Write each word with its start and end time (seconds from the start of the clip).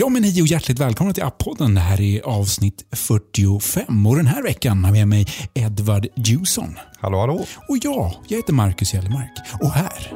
Ja, 0.00 0.08
men 0.08 0.24
hej 0.24 0.42
och 0.42 0.48
hjärtligt 0.48 0.78
välkomna 0.78 1.12
till 1.12 1.22
Appodden. 1.22 1.74
Det 1.74 1.80
här 1.80 2.00
är 2.00 2.20
avsnitt 2.20 2.84
45 2.92 4.06
och 4.06 4.16
den 4.16 4.26
här 4.26 4.42
veckan 4.42 4.84
har 4.84 4.90
jag 4.90 4.98
med 4.98 5.08
mig 5.08 5.26
Edvard 5.54 6.06
Jusson. 6.16 6.78
Hallå, 7.00 7.18
hallå. 7.18 7.46
Och 7.68 7.78
jag, 7.82 8.14
jag 8.28 8.36
heter 8.36 8.52
Marcus 8.52 8.94
Jellemark. 8.94 9.30
Och 9.60 9.70
här, 9.70 10.12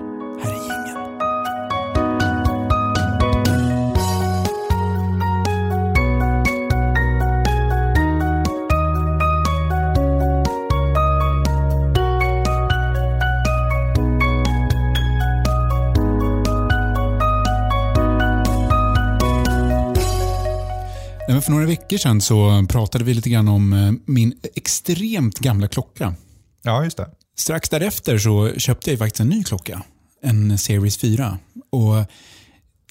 veckor 21.93 22.03
sedan 22.03 22.21
så 22.21 22.67
pratade 22.69 23.05
vi 23.05 23.15
lite 23.15 23.31
grann 23.31 23.49
om 23.49 23.73
eh, 23.73 23.93
min 24.07 24.35
extremt 24.55 25.39
gamla 25.39 25.69
klocka. 25.69 26.15
Ja, 26.63 26.85
just 26.85 26.97
det. 26.97 27.11
Strax 27.37 27.69
därefter 27.69 28.19
så 28.19 28.53
köpte 28.59 28.91
jag 28.91 28.99
faktiskt 28.99 29.21
en 29.21 29.29
ny 29.29 29.45
klocka. 29.45 29.83
En 30.23 30.59
Series 30.59 30.97
4. 30.97 31.39
Och 31.71 31.95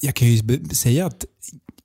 jag 0.02 0.16
kan 0.16 0.28
ju 0.28 0.66
säga 0.74 1.06
att 1.06 1.26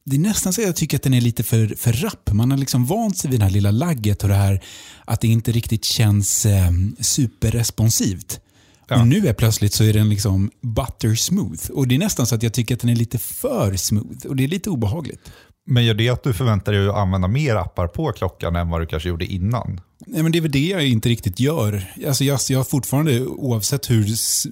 det 0.04 0.16
är 0.16 0.20
nästan 0.20 0.52
så 0.52 0.60
att 0.60 0.66
jag 0.66 0.76
tycker 0.76 0.96
att 0.96 1.02
den 1.02 1.14
är 1.14 1.20
lite 1.20 1.42
för, 1.42 1.74
för 1.76 1.92
rapp. 1.92 2.32
Man 2.32 2.50
har 2.50 2.58
liksom 2.58 2.86
vant 2.86 3.18
sig 3.18 3.30
vid 3.30 3.40
det 3.40 3.44
här 3.44 3.52
lilla 3.52 3.70
lagget 3.70 4.22
och 4.22 4.28
det 4.28 4.34
här 4.34 4.64
att 5.04 5.20
det 5.20 5.28
inte 5.28 5.52
riktigt 5.52 5.84
känns 5.84 6.46
eh, 6.46 6.70
superresponsivt. 7.00 8.40
Ja. 8.88 9.00
Och 9.00 9.06
nu 9.06 9.28
är 9.28 9.32
plötsligt 9.32 9.72
så 9.72 9.84
är 9.84 9.92
den 9.92 10.08
liksom 10.08 10.50
butter 10.60 11.14
smooth. 11.14 11.70
Och 11.70 11.88
det 11.88 11.94
är 11.94 11.98
nästan 11.98 12.26
så 12.26 12.34
att 12.34 12.42
jag 12.42 12.52
tycker 12.52 12.74
att 12.74 12.80
den 12.80 12.90
är 12.90 12.96
lite 12.96 13.18
för 13.18 13.76
smooth. 13.76 14.26
Och 14.26 14.36
det 14.36 14.44
är 14.44 14.48
lite 14.48 14.70
obehagligt. 14.70 15.20
Men 15.68 15.84
gör 15.84 15.94
det 15.94 16.08
att 16.08 16.22
du 16.22 16.32
förväntar 16.32 16.72
dig 16.72 16.88
att 16.88 16.94
använda 16.94 17.28
mer 17.28 17.56
appar 17.56 17.86
på 17.86 18.12
klockan 18.12 18.56
än 18.56 18.68
vad 18.68 18.80
du 18.80 18.86
kanske 18.86 19.08
gjorde 19.08 19.26
innan? 19.26 19.80
Nej, 20.06 20.22
men 20.22 20.32
det 20.32 20.38
är 20.38 20.42
väl 20.42 20.50
det 20.50 20.66
jag 20.66 20.86
inte 20.86 21.08
riktigt 21.08 21.40
gör. 21.40 21.94
Alltså 22.06 22.24
jag, 22.24 22.40
jag 22.48 22.68
fortfarande, 22.68 23.26
oavsett 23.26 23.90
hur 23.90 24.04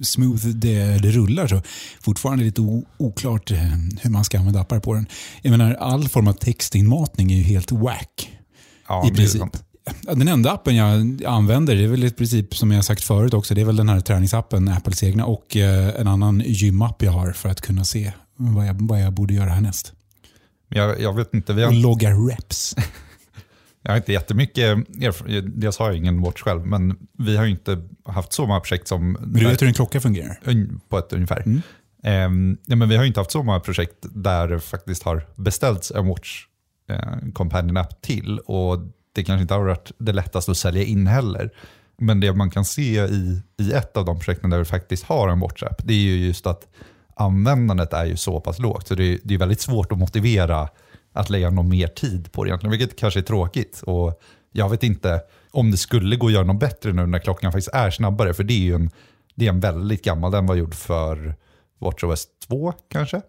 smooth 0.03 0.45
det, 0.45 0.97
det 0.97 1.11
rullar, 1.11 1.47
så 1.47 1.61
fortfarande 2.01 2.43
lite 2.43 2.83
oklart 2.97 3.51
eh, 3.51 3.57
hur 4.01 4.09
man 4.09 4.25
ska 4.25 4.39
använda 4.39 4.59
appar 4.59 4.79
på 4.79 4.93
den. 4.93 5.05
Jag 5.41 5.51
menar, 5.51 5.73
all 5.73 6.09
form 6.09 6.27
av 6.27 6.33
textinmatning 6.33 7.31
är 7.31 7.35
ju 7.35 7.43
helt 7.43 7.71
whack. 7.71 8.31
Ja, 8.87 9.07
I 9.07 9.11
princip. 9.11 9.43
Den 10.01 10.27
enda 10.27 10.51
appen 10.51 10.75
jag 10.75 11.23
använder, 11.25 11.75
det 11.75 11.83
är 11.83 11.87
väl 11.87 12.03
i 12.03 12.11
princip 12.11 12.55
som 12.55 12.71
jag 12.71 12.85
sagt 12.85 13.03
förut 13.03 13.33
också, 13.33 13.53
det 13.53 13.61
är 13.61 13.65
väl 13.65 13.75
den 13.75 13.89
här 13.89 13.99
träningsappen, 13.99 14.67
Apples 14.67 15.03
egna, 15.03 15.25
och 15.25 15.57
eh, 15.57 15.99
en 15.99 16.07
annan 16.07 16.43
gymapp 16.45 17.01
jag 17.01 17.11
har 17.11 17.31
för 17.31 17.49
att 17.49 17.61
kunna 17.61 17.85
se 17.85 18.11
vad 18.35 18.67
jag, 18.67 18.81
vad 18.81 19.01
jag 19.01 19.13
borde 19.13 19.33
göra 19.33 19.49
härnäst. 19.49 19.93
Jag, 20.67 21.01
jag 21.01 21.15
vet 21.15 21.33
inte, 21.33 21.53
vi 21.53 21.63
Och 21.63 21.67
har, 21.67 21.73
logga 21.73 22.09
reps. 22.09 22.75
jag 23.81 23.91
har 23.91 23.97
inte 23.97 24.13
jättemycket 24.13 24.77
erfarenhet. 25.01 25.45
Dels 25.47 25.77
har 25.77 25.87
jag 25.87 25.97
ingen 25.97 26.21
watch 26.21 26.41
själv, 26.41 26.65
men 26.65 26.97
vi 27.17 27.37
har 27.37 27.45
ju 27.45 27.51
inte 27.51 27.83
haft 28.05 28.33
så 28.33 28.45
många 28.45 28.59
projekt 28.59 28.87
som... 28.87 29.11
Men 29.11 29.33
du 29.33 29.45
vet 29.45 29.61
hur 29.61 29.67
en 29.67 29.73
klocka 29.73 29.99
fungerar? 30.01 30.39
Un- 30.43 30.79
på 30.89 30.97
ett 30.97 31.13
ungefär. 31.13 31.43
Mm. 31.45 31.61
Ehm, 32.03 32.57
ja, 32.65 32.75
men 32.75 32.89
vi 32.89 32.95
har 32.95 33.03
ju 33.03 33.07
inte 33.07 33.19
haft 33.19 33.31
så 33.31 33.43
många 33.43 33.59
projekt 33.59 33.95
där 34.01 34.47
det 34.47 34.59
faktiskt 34.59 35.03
har 35.03 35.27
beställts 35.35 35.91
en 35.91 36.07
Watch 36.07 36.45
eh, 36.89 37.31
Companion 37.33 37.77
App 37.77 38.01
till. 38.01 38.39
Och 38.39 38.79
det 39.15 39.23
kanske 39.23 39.41
inte 39.41 39.53
har 39.53 39.63
varit 39.63 39.91
det 39.97 40.13
lättaste 40.13 40.51
att 40.51 40.57
sälja 40.57 40.83
in 40.83 41.07
heller. 41.07 41.49
Men 41.97 42.19
det 42.19 42.33
man 42.33 42.49
kan 42.49 42.65
se 42.65 43.05
i, 43.05 43.41
i 43.57 43.71
ett 43.71 43.97
av 43.97 44.05
de 44.05 44.19
projekten 44.19 44.49
där 44.49 44.59
vi 44.59 44.65
faktiskt 44.65 45.03
har 45.03 45.29
en 45.29 45.39
Watch 45.39 45.63
App, 45.63 45.81
det 45.83 45.93
är 45.93 45.97
ju 45.97 46.25
just 46.25 46.47
att 46.47 46.67
användandet 47.15 47.93
är 47.93 48.05
ju 48.05 48.17
så 48.17 48.39
pass 48.39 48.59
lågt. 48.59 48.87
Så 48.87 48.95
det 48.95 49.03
är, 49.03 49.19
det 49.23 49.33
är 49.33 49.37
väldigt 49.37 49.61
svårt 49.61 49.91
att 49.91 49.97
motivera 49.97 50.69
att 51.13 51.29
lägga 51.29 51.49
någon 51.49 51.69
mer 51.69 51.87
tid 51.87 52.31
på 52.31 52.43
det 52.43 52.49
egentligen, 52.49 52.71
vilket 52.71 52.99
kanske 52.99 53.19
är 53.19 53.23
tråkigt. 53.23 53.81
Och 53.85 54.21
jag 54.51 54.69
vet 54.69 54.83
inte 54.83 55.21
om 55.51 55.71
det 55.71 55.77
skulle 55.77 56.15
gå 56.15 56.27
att 56.27 56.33
göra 56.33 56.43
något 56.45 56.59
bättre 56.59 56.93
nu 56.93 57.05
när 57.05 57.19
klockan 57.19 57.51
faktiskt 57.51 57.73
är 57.73 57.91
snabbare, 57.91 58.33
för 58.33 58.43
det 58.43 58.53
är 58.53 58.59
ju 58.59 58.75
en, 58.75 58.89
det 59.35 59.45
är 59.45 59.49
en 59.49 59.59
väldigt 59.59 60.03
gammal, 60.03 60.31
den 60.31 60.45
var 60.45 60.55
gjord 60.55 60.75
för 60.75 61.35
WatchOS 61.79 62.27
2 62.47 62.73
kanske. 62.89 63.21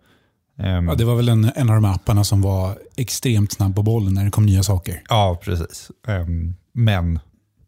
Ehm, 0.59 0.89
Ja, 0.89 0.95
det 0.95 1.05
var 1.05 1.17
väl 1.17 1.29
en, 1.29 1.53
en 1.55 1.69
av 1.71 1.75
de 1.75 1.85
apparna 1.85 2.25
som 2.25 2.43
var 2.43 2.79
extremt 2.97 3.53
snabb 3.53 3.77
på 3.77 3.83
bollen 3.83 4.15
när 4.15 4.25
det 4.25 4.31
kom 4.31 4.47
nya 4.47 4.63
saker. 4.63 5.03
Ja, 5.09 5.41
precis. 5.43 5.91
Ehm, 6.07 6.55
men 6.73 7.19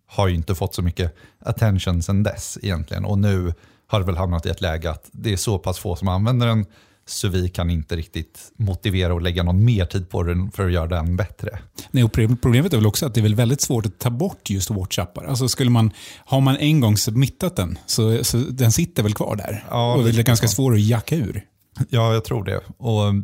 har 0.06 0.28
ju 0.28 0.34
inte 0.34 0.54
fått 0.54 0.74
så 0.74 0.82
mycket 0.82 1.14
attention 1.40 2.02
sedan 2.02 2.22
dess 2.22 2.58
egentligen. 2.62 3.04
Och 3.04 3.18
nu 3.18 3.52
har 3.88 4.00
väl 4.00 4.16
hamnat 4.16 4.46
i 4.46 4.48
ett 4.48 4.60
läge 4.60 4.90
att 4.90 5.08
det 5.12 5.32
är 5.32 5.36
så 5.36 5.58
pass 5.58 5.78
få 5.78 5.96
som 5.96 6.08
använder 6.08 6.46
den 6.46 6.66
så 7.06 7.28
vi 7.28 7.48
kan 7.48 7.70
inte 7.70 7.96
riktigt 7.96 8.52
motivera 8.56 9.14
och 9.14 9.22
lägga 9.22 9.42
någon 9.42 9.64
mer 9.64 9.84
tid 9.84 10.10
på 10.10 10.22
den 10.22 10.50
för 10.50 10.66
att 10.66 10.72
göra 10.72 10.86
den 10.86 11.16
bättre. 11.16 11.58
Nej, 11.90 12.04
och 12.04 12.12
pro- 12.12 12.36
problemet 12.42 12.72
är 12.72 12.76
väl 12.76 12.86
också 12.86 13.06
att 13.06 13.14
det 13.14 13.20
är 13.20 13.22
väl 13.22 13.34
väldigt 13.34 13.60
svårt 13.60 13.86
att 13.86 13.98
ta 13.98 14.10
bort 14.10 14.50
just 14.50 14.70
watchappar. 14.70 15.24
Alltså 15.24 15.48
skulle 15.48 15.70
man, 15.70 15.90
har 16.16 16.40
man 16.40 16.56
en 16.56 16.80
gång 16.80 16.96
submittat 16.96 17.56
den, 17.56 17.78
så, 17.86 18.24
så 18.24 18.36
den 18.36 18.72
sitter 18.72 19.02
väl 19.02 19.14
kvar 19.14 19.36
där. 19.36 19.64
Ja, 19.70 19.94
och 19.94 20.04
det 20.04 20.10
är 20.10 20.22
ganska 20.22 20.48
så. 20.48 20.54
svår 20.54 20.74
att 20.74 20.80
jacka 20.80 21.16
ur. 21.16 21.44
Ja, 21.88 22.12
jag 22.12 22.24
tror 22.24 22.44
det. 22.44 22.60
Och 22.76 23.14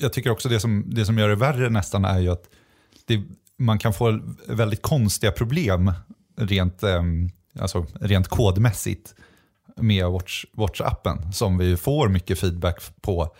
jag 0.00 0.12
tycker 0.12 0.30
också 0.30 0.48
det 0.48 0.60
som, 0.60 0.84
det 0.86 1.04
som 1.04 1.18
gör 1.18 1.28
det 1.28 1.36
värre 1.36 1.70
nästan 1.70 2.04
är 2.04 2.18
ju 2.18 2.28
att 2.28 2.44
det, 3.06 3.22
man 3.58 3.78
kan 3.78 3.92
få 3.92 4.20
väldigt 4.46 4.82
konstiga 4.82 5.32
problem 5.32 5.92
rent, 6.38 6.82
ehm, 6.82 7.30
alltså, 7.58 7.86
rent 8.00 8.28
kodmässigt 8.28 9.14
med 9.80 10.06
Watch, 10.06 10.44
Watch-appen 10.52 11.32
som 11.32 11.58
vi 11.58 11.76
får 11.76 12.08
mycket 12.08 12.38
feedback 12.38 12.82
på. 13.00 13.34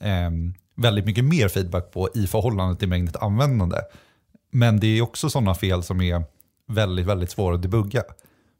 ehm, 0.00 0.54
väldigt 0.76 1.06
mycket 1.06 1.24
mer 1.24 1.48
feedback 1.48 1.92
på 1.92 2.08
i 2.14 2.26
förhållande 2.26 2.76
till 2.76 2.88
mängden 2.88 3.14
användande. 3.20 3.76
Men 4.50 4.80
det 4.80 4.86
är 4.86 5.02
också 5.02 5.30
sådana 5.30 5.54
fel 5.54 5.82
som 5.82 6.00
är 6.00 6.24
väldigt, 6.68 7.06
väldigt 7.06 7.30
svåra 7.30 7.54
att 7.54 7.62
debugga. 7.62 8.02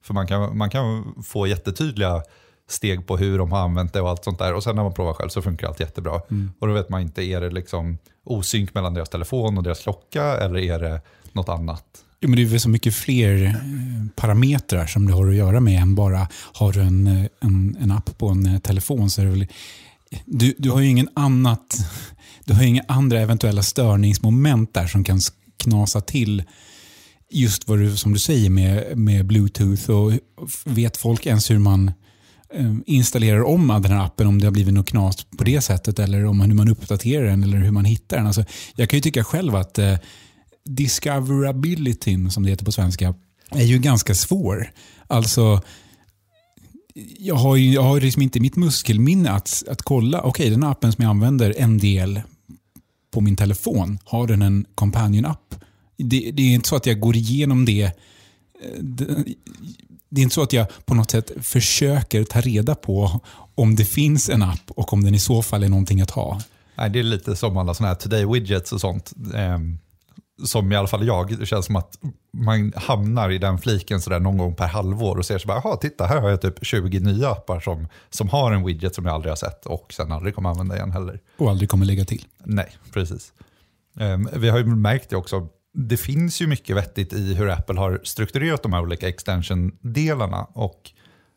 För 0.05 0.15
man 0.15 0.27
kan, 0.27 0.59
man 0.59 0.71
kan 0.71 1.15
få 1.27 1.47
jättetydliga 1.47 2.23
steg 2.69 3.07
på 3.07 3.17
hur 3.17 3.39
de 3.39 3.53
har 3.53 3.59
använt 3.61 3.93
det 3.93 4.01
och 4.01 4.09
allt 4.09 4.25
sånt 4.25 4.39
där. 4.39 4.55
Och 4.55 4.63
sen 4.63 4.77
när 4.77 4.83
man 4.83 4.95
provar 4.95 5.15
själv 5.15 5.29
så 5.29 5.43
funkar 5.43 5.69
allt 5.69 5.81
jättebra. 5.81 6.21
Och 6.59 6.69
då 6.69 6.73
vet 6.75 6.89
man 6.89 7.01
inte, 7.01 7.23
är 7.23 7.41
det 7.41 7.51
liksom 7.51 7.99
osynk 8.25 8.75
mellan 8.75 8.95
deras 8.95 9.09
telefon 9.09 9.57
och 9.59 9.63
deras 9.63 9.83
klocka 9.83 10.25
eller 10.25 10.59
är 10.59 10.79
det 10.79 11.01
något 11.33 11.49
annat? 11.49 11.85
Jo, 12.23 12.29
men 12.29 12.37
det 12.37 12.43
är 12.43 12.47
väl 12.47 12.61
så 12.61 12.69
mycket 12.69 12.95
fler 12.95 13.43
eh, 13.47 13.55
parametrar 14.17 14.87
som 14.87 15.07
du 15.07 15.13
har 15.13 15.29
att 15.29 15.35
göra 15.35 15.61
med 15.61 15.83
än 15.83 15.95
bara 15.95 16.29
har 16.33 16.73
du 16.73 16.81
en, 16.81 17.07
eh, 17.07 17.27
en, 17.41 17.77
en 17.81 17.91
app 17.91 18.19
på 18.19 18.29
en 18.29 18.47
eh, 18.47 18.59
telefon 18.59 19.11
så 19.11 19.21
är 19.21 19.25
det 19.25 19.31
väl... 19.31 19.47
Du, 20.25 20.55
du 20.59 20.71
har 20.71 20.81
ju 20.81 20.89
ingen 20.89 21.09
annat... 21.15 21.77
Du 22.45 22.55
har 22.55 22.63
ju 22.63 22.69
inga 22.69 22.85
andra 22.89 23.21
eventuella 23.21 23.63
störningsmoment 23.63 24.75
där 24.75 24.87
som 24.87 25.05
kan 25.05 25.21
knasa 25.57 26.01
till 26.01 26.43
just 27.31 27.69
vad 27.69 27.79
du, 27.79 27.97
som 27.97 28.13
du 28.13 28.19
säger 28.19 28.51
med, 28.51 28.99
med 28.99 29.27
bluetooth 29.27 29.91
och 29.91 30.13
vet 30.65 30.97
folk 30.97 31.27
ens 31.27 31.51
hur 31.51 31.59
man 31.59 31.93
installerar 32.87 33.43
om 33.43 33.69
den 33.69 33.93
här 33.93 34.05
appen 34.05 34.27
om 34.27 34.41
det 34.41 34.47
har 34.47 34.53
blivit 34.53 34.75
något 34.75 34.89
knas 34.89 35.27
på 35.39 35.45
det 35.45 35.61
sättet 35.61 35.99
eller 35.99 36.25
om 36.25 36.39
man, 36.39 36.51
hur 36.51 36.57
man 36.57 36.69
uppdaterar 36.69 37.25
den 37.25 37.43
eller 37.43 37.59
hur 37.59 37.71
man 37.71 37.85
hittar 37.85 38.17
den. 38.17 38.27
Alltså, 38.27 38.45
jag 38.75 38.91
kan 38.91 38.97
ju 38.97 39.01
tycka 39.01 39.25
själv 39.25 39.55
att 39.55 39.79
eh, 39.79 39.95
discoverabilityn, 40.65 42.31
som 42.31 42.43
det 42.43 42.51
heter 42.51 42.65
på 42.65 42.73
svenska, 42.73 43.15
är 43.51 43.65
ju 43.65 43.79
ganska 43.79 44.15
svår. 44.15 44.73
Alltså, 45.07 45.63
jag 47.19 47.35
har 47.35 47.57
ju 47.57 47.73
jag 47.73 47.83
har 47.83 48.01
liksom 48.01 48.23
inte 48.23 48.41
mitt 48.41 48.57
muskelminne 48.57 49.31
att, 49.31 49.65
att 49.69 49.83
kolla, 49.83 50.21
okej 50.23 50.51
den 50.51 50.63
här 50.63 50.71
appen 50.71 50.93
som 50.93 51.03
jag 51.03 51.11
använder 51.11 51.55
en 51.59 51.79
del 51.79 52.21
på 53.11 53.21
min 53.21 53.37
telefon, 53.37 53.99
har 54.05 54.27
den 54.27 54.43
en 54.43 54.67
companion-app? 54.75 55.55
Det, 55.97 56.31
det 56.31 56.43
är 56.43 56.55
inte 56.55 56.69
så 56.69 56.77
att 56.77 56.87
jag 56.87 57.01
går 57.01 57.17
igenom 57.17 57.65
det, 57.65 57.83
eh, 57.83 57.91
det 58.81 59.25
det 60.11 60.21
är 60.21 60.23
inte 60.23 60.35
så 60.35 60.43
att 60.43 60.53
jag 60.53 60.67
på 60.87 60.95
något 60.95 61.11
sätt 61.11 61.31
försöker 61.41 62.25
ta 62.25 62.41
reda 62.41 62.75
på 62.75 63.21
om 63.55 63.77
det 63.77 63.85
finns 63.85 64.29
en 64.29 64.43
app 64.43 64.71
och 64.71 64.93
om 64.93 65.05
den 65.05 65.15
i 65.15 65.19
så 65.19 65.43
fall 65.43 65.63
är 65.63 65.69
någonting 65.69 66.01
att 66.01 66.11
ha. 66.11 66.41
Nej, 66.75 66.91
det 66.91 66.99
är 66.99 67.03
lite 67.03 67.37
som 67.37 67.57
alla 67.57 67.75
sådana 67.75 67.89
här 67.89 68.01
today 68.01 68.27
widgets 68.27 68.73
och 68.73 68.81
sånt. 68.81 69.13
Ehm, 69.35 69.79
ehm, 70.41 70.47
som 70.47 70.73
i 70.73 70.77
alla 70.77 70.89
fall 70.89 71.07
jag, 71.07 71.39
det 71.39 71.47
känns 71.47 71.67
som 71.67 71.77
att 71.77 71.99
man 72.33 72.73
hamnar 72.77 73.31
i 73.31 73.39
den 73.39 73.59
fliken 73.59 74.01
sådär 74.01 74.21
någon 74.21 74.39
gång 74.39 74.55
per 74.55 74.67
halvår 74.67 75.17
och 75.17 75.27
ser 75.27 75.39
så 75.39 75.49
bara, 75.49 75.61
jaha 75.65 75.77
titta 75.77 76.07
här 76.07 76.21
har 76.21 76.31
jag 76.31 76.41
typ 76.41 76.55
20 76.63 77.01
nya 77.01 77.31
appar 77.31 77.61
som, 77.61 77.89
som 78.11 78.29
har 78.29 78.53
en 78.53 78.65
widget 78.65 78.95
som 78.95 79.07
jag 79.07 79.15
aldrig 79.15 79.31
har 79.31 79.37
sett 79.37 79.67
och 79.67 79.93
sen 79.93 80.13
aldrig 80.13 80.35
kommer 80.35 80.51
använda 80.51 80.77
igen 80.77 80.93
heller. 80.93 81.21
Och 81.37 81.51
aldrig 81.51 81.69
kommer 81.69 81.87
lägga 81.87 82.05
till. 82.05 82.25
Nej, 82.45 82.77
precis. 82.93 83.33
Ehm, 83.99 84.29
vi 84.37 84.49
har 84.49 84.59
ju 84.59 84.65
märkt 84.65 85.11
det 85.11 85.17
också, 85.17 85.49
det 85.75 85.97
finns 85.97 86.43
ju 86.43 86.47
mycket 86.47 86.77
vettigt 86.77 87.13
i 87.13 87.35
hur 87.35 87.49
Apple 87.49 87.81
har 87.81 88.01
strukturerat 88.05 88.63
de 88.63 88.73
här 88.73 88.81
olika 88.81 89.09
extension-delarna 89.09 90.47
och 90.53 90.91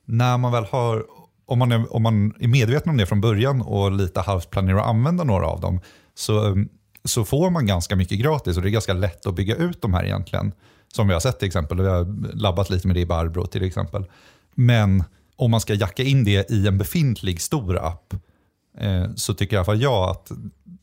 när 0.06 0.38
man 0.38 0.52
väl 0.52 0.66
har, 0.66 1.06
om 1.46 1.60
man, 1.60 1.72
är, 1.72 1.96
om 1.96 2.04
man 2.04 2.34
är 2.40 2.48
medveten 2.48 2.90
om 2.90 2.98
det 2.98 3.06
från 3.06 3.22
början 3.22 3.62
och 3.62 3.92
lite 3.92 4.22
halvt 4.22 4.50
planerar 4.50 4.78
att 4.78 4.88
använda 4.88 5.24
några 5.24 5.48
av 5.48 5.62
dem 5.62 5.80
så, 6.16 6.66
så 7.06 7.26
får 7.26 7.50
man 7.50 7.66
ganska 7.66 7.96
mycket 7.96 8.20
gratis 8.20 8.58
och 8.58 8.64
det 8.64 8.70
är 8.70 8.72
ganska 8.72 8.94
lätt 8.94 9.26
att 9.26 9.36
bygga 9.36 9.56
ut 9.56 9.82
de 9.82 9.94
här 9.94 10.04
egentligen. 10.04 10.52
Som 10.94 11.08
vi 11.08 11.14
har 11.14 11.20
sett 11.20 11.40
till 11.40 11.48
exempel, 11.48 11.82
vi 11.82 11.88
har 11.88 12.36
labbat 12.36 12.70
lite 12.70 12.88
med 12.88 12.96
det 12.96 13.00
i 13.00 13.06
Barbro 13.06 13.46
till 13.46 13.64
exempel. 13.64 14.06
Men 14.56 15.04
om 15.36 15.52
man 15.52 15.62
ska 15.62 15.74
jacka 15.74 16.04
in 16.04 16.24
det 16.24 16.52
i 16.52 16.68
en 16.68 16.78
befintlig 16.78 17.42
stor 17.42 17.78
app 17.78 18.14
eh, 18.78 19.06
så 19.16 19.34
tycker 19.34 19.56
i 19.56 19.58
alla 19.58 19.66
fall 19.66 19.82
jag 19.82 20.10
att 20.10 20.32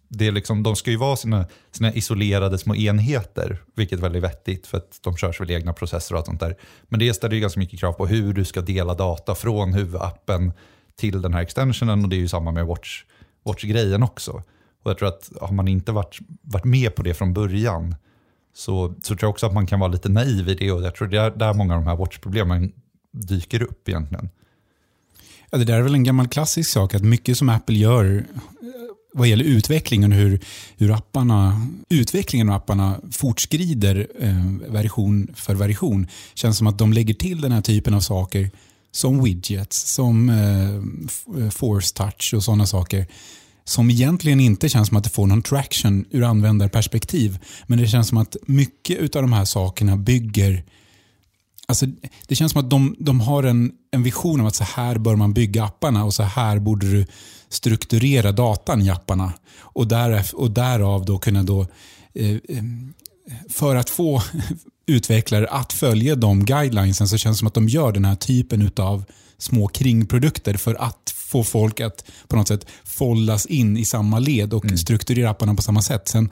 det 0.08 0.26
är 0.26 0.32
liksom, 0.32 0.62
de 0.62 0.76
ska 0.76 0.90
ju 0.90 0.96
vara 0.96 1.16
sina, 1.16 1.46
sina 1.70 1.92
isolerade 1.92 2.58
små 2.58 2.74
enheter, 2.74 3.62
vilket 3.76 3.98
är 3.98 4.02
väldigt 4.02 4.22
vettigt 4.22 4.66
för 4.66 4.78
att 4.78 4.98
de 5.02 5.16
körs 5.16 5.40
väl 5.40 5.50
egna 5.50 5.72
processer 5.72 6.14
och 6.14 6.18
allt 6.18 6.26
sånt 6.26 6.40
där. 6.40 6.56
Men 6.82 7.00
det 7.00 7.14
ställer 7.14 7.34
ju 7.34 7.40
ganska 7.40 7.60
mycket 7.60 7.80
krav 7.80 7.92
på 7.92 8.06
hur 8.06 8.32
du 8.32 8.44
ska 8.44 8.60
dela 8.60 8.94
data 8.94 9.34
från 9.34 9.72
huvudappen 9.72 10.52
till 10.96 11.22
den 11.22 11.34
här 11.34 11.42
extensionen 11.42 12.04
och 12.04 12.08
det 12.08 12.16
är 12.16 12.20
ju 12.20 12.28
samma 12.28 12.50
med 12.50 12.66
Watch, 12.66 13.04
Watch-grejen 13.44 14.02
också. 14.02 14.42
Och 14.82 14.90
jag 14.90 14.98
tror 14.98 15.08
att 15.08 15.30
har 15.40 15.52
man 15.52 15.68
inte 15.68 15.92
varit, 15.92 16.18
varit 16.42 16.64
med 16.64 16.94
på 16.94 17.02
det 17.02 17.14
från 17.14 17.32
början 17.32 17.94
så, 18.54 18.94
så 19.02 19.14
tror 19.14 19.18
jag 19.20 19.30
också 19.30 19.46
att 19.46 19.54
man 19.54 19.66
kan 19.66 19.80
vara 19.80 19.92
lite 19.92 20.08
naiv 20.08 20.48
i 20.48 20.54
det 20.54 20.72
och 20.72 20.82
jag 20.82 20.94
tror 20.94 21.08
det 21.08 21.18
är 21.18 21.30
där 21.30 21.54
många 21.54 21.74
av 21.74 21.80
de 21.80 21.88
här 21.88 21.96
Watch-problemen 21.96 22.72
dyker 23.12 23.62
upp 23.62 23.88
egentligen. 23.88 24.28
Ja, 25.50 25.58
det 25.58 25.64
där 25.64 25.74
är 25.74 25.82
väl 25.82 25.94
en 25.94 26.04
gammal 26.04 26.28
klassisk 26.28 26.70
sak, 26.70 26.94
att 26.94 27.02
mycket 27.02 27.38
som 27.38 27.48
Apple 27.48 27.76
gör 27.76 28.14
eh, 28.14 28.24
vad 29.12 29.28
gäller 29.28 29.44
utvecklingen, 29.44 30.12
hur, 30.12 30.40
hur 30.76 30.90
apparna, 30.90 31.66
utvecklingen 31.88 32.48
av 32.48 32.54
apparna 32.54 33.00
fortskrider 33.12 34.08
eh, 34.20 34.72
version 34.72 35.28
för 35.34 35.54
version, 35.54 36.06
känns 36.34 36.58
som 36.58 36.66
att 36.66 36.78
de 36.78 36.92
lägger 36.92 37.14
till 37.14 37.40
den 37.40 37.52
här 37.52 37.60
typen 37.60 37.94
av 37.94 38.00
saker 38.00 38.50
som 38.92 39.24
widgets, 39.24 39.94
som 39.94 40.30
eh, 40.30 40.74
eh 41.44 41.50
force 41.50 41.94
touch 41.94 42.34
och 42.34 42.44
sådana 42.44 42.66
saker 42.66 43.06
som 43.64 43.90
egentligen 43.90 44.40
inte 44.40 44.68
känns 44.68 44.88
som 44.88 44.96
att 44.96 45.04
det 45.04 45.10
får 45.10 45.26
någon 45.26 45.42
traction 45.42 46.04
ur 46.10 46.22
användarperspektiv. 46.22 47.38
Men 47.66 47.78
det 47.78 47.86
känns 47.86 48.08
som 48.08 48.18
att 48.18 48.36
mycket 48.46 49.16
av 49.16 49.22
de 49.22 49.32
här 49.32 49.44
sakerna 49.44 49.96
bygger 49.96 50.64
Alltså, 51.70 51.86
det 52.26 52.34
känns 52.34 52.52
som 52.52 52.60
att 52.60 52.70
de, 52.70 52.96
de 52.98 53.20
har 53.20 53.42
en, 53.42 53.72
en 53.90 54.02
vision 54.02 54.40
om 54.40 54.46
att 54.46 54.54
så 54.56 54.64
här 54.64 54.98
bör 54.98 55.16
man 55.16 55.32
bygga 55.32 55.64
apparna 55.64 56.04
och 56.04 56.14
så 56.14 56.22
här 56.22 56.58
borde 56.58 56.90
du 56.90 57.06
strukturera 57.48 58.32
datan 58.32 58.82
i 58.82 58.90
apparna. 58.90 59.32
Och, 59.58 59.88
där, 59.88 60.24
och 60.34 60.50
därav 60.50 61.04
då 61.04 61.18
kunna 61.18 61.42
då, 61.42 61.66
eh, 62.14 62.30
eh 62.30 62.62
för 63.50 63.76
att 63.76 63.90
få 63.90 64.22
utvecklare 64.86 65.48
att 65.48 65.72
följa 65.72 66.14
de 66.14 66.44
guidelinesen 66.44 67.08
så 67.08 67.18
känns 67.18 67.36
det 67.36 67.38
som 67.38 67.48
att 67.48 67.54
de 67.54 67.68
gör 67.68 67.92
den 67.92 68.04
här 68.04 68.16
typen 68.16 68.70
av 68.76 69.04
små 69.38 69.68
kringprodukter 69.68 70.54
för 70.54 70.74
att 70.74 71.14
få 71.30 71.44
folk 71.44 71.80
att 71.80 72.04
på 72.28 72.36
något 72.36 72.48
sätt 72.48 72.66
follas 72.84 73.46
in 73.46 73.76
i 73.76 73.84
samma 73.84 74.18
led 74.18 74.54
och 74.54 74.64
mm. 74.64 74.78
strukturera 74.78 75.30
apparna 75.30 75.54
på 75.54 75.62
samma 75.62 75.82
sätt. 75.82 76.08
Sen 76.08 76.30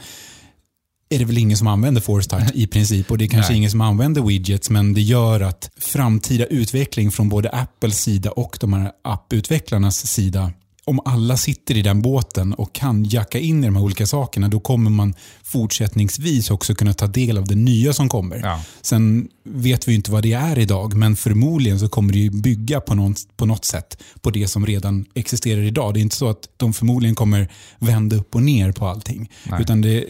är 1.11 1.19
det 1.19 1.25
väl 1.25 1.39
ingen 1.39 1.56
som 1.56 1.67
använder 1.67 2.00
Force 2.00 2.29
Touch 2.29 2.50
i 2.55 2.67
princip 2.67 3.11
och 3.11 3.19
det 3.19 3.25
är 3.25 3.29
kanske 3.29 3.53
Nej. 3.53 3.59
ingen 3.59 3.71
som 3.71 3.81
använder 3.81 4.23
widgets 4.23 4.71
men 4.71 4.95
det 4.95 5.00
gör 5.00 5.41
att 5.41 5.71
framtida 5.77 6.45
utveckling 6.47 7.11
från 7.11 7.29
både 7.29 7.50
Apples 7.50 8.03
sida 8.03 8.31
och 8.31 8.56
de 8.61 8.73
här 8.73 8.93
apputvecklarnas 9.05 10.06
sida 10.06 10.53
om 10.88 11.00
alla 11.05 11.37
sitter 11.37 11.76
i 11.76 11.82
den 11.82 12.02
båten 12.02 12.55
och 12.55 12.73
kan 12.73 13.05
jacka 13.05 13.38
in 13.38 13.64
i 13.64 13.67
de 13.67 13.76
här 13.76 13.82
olika 13.82 14.06
sakerna, 14.06 14.49
då 14.49 14.61
kommer 14.61 14.90
man 14.90 15.14
fortsättningsvis 15.43 16.50
också 16.50 16.75
kunna 16.75 16.93
ta 16.93 17.06
del 17.06 17.38
av 17.38 17.44
det 17.44 17.55
nya 17.55 17.93
som 17.93 18.08
kommer. 18.08 18.40
Ja. 18.43 18.62
Sen 18.81 19.29
vet 19.44 19.88
vi 19.88 19.94
inte 19.94 20.11
vad 20.11 20.23
det 20.23 20.32
är 20.32 20.58
idag, 20.58 20.94
men 20.94 21.17
förmodligen 21.17 21.79
så 21.79 21.88
kommer 21.88 22.12
det 22.12 22.31
bygga 22.31 22.81
på 22.81 22.94
något, 22.94 23.37
på 23.37 23.46
något 23.46 23.64
sätt 23.64 24.02
på 24.20 24.31
det 24.31 24.49
som 24.49 24.67
redan 24.67 25.05
existerar 25.14 25.62
idag. 25.62 25.94
Det 25.94 26.00
är 26.00 26.02
inte 26.02 26.17
så 26.17 26.29
att 26.29 26.49
de 26.56 26.73
förmodligen 26.73 27.14
kommer 27.14 27.49
vända 27.79 28.17
upp 28.17 28.35
och 28.35 28.43
ner 28.43 28.73
på 28.73 28.87
allting. 28.87 29.31
Nej. 29.50 29.62
Utan 29.62 29.81
det, 29.81 30.05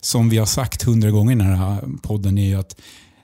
som 0.00 0.28
vi 0.28 0.38
har 0.38 0.46
sagt 0.46 0.82
hundra 0.82 1.10
gånger 1.10 1.32
i 1.32 1.38
den 1.38 1.56
här 1.56 1.84
podden, 2.02 2.38
är 2.38 2.56
att 2.56 2.76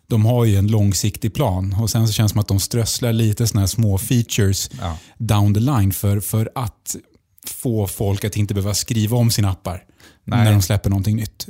de 0.08 0.26
har 0.26 0.44
ju 0.44 0.56
en 0.56 0.66
långsiktig 0.66 1.34
plan 1.34 1.76
och 1.80 1.90
sen 1.90 2.06
så 2.06 2.12
känns 2.12 2.30
det 2.30 2.32
som 2.32 2.40
att 2.40 2.48
de 2.48 2.60
strösslar 2.60 3.12
lite 3.12 3.46
såna 3.46 3.60
här 3.60 3.66
små 3.66 3.98
features 3.98 4.70
ja. 4.80 4.98
down 5.18 5.54
the 5.54 5.60
line 5.60 5.92
för, 5.92 6.20
för 6.20 6.50
att 6.54 6.96
få 7.46 7.86
folk 7.86 8.24
att 8.24 8.36
inte 8.36 8.54
behöva 8.54 8.74
skriva 8.74 9.16
om 9.16 9.30
sina 9.30 9.50
appar 9.50 9.84
Nej. 10.24 10.44
när 10.44 10.52
de 10.52 10.62
släpper 10.62 10.90
någonting 10.90 11.16
nytt. 11.16 11.48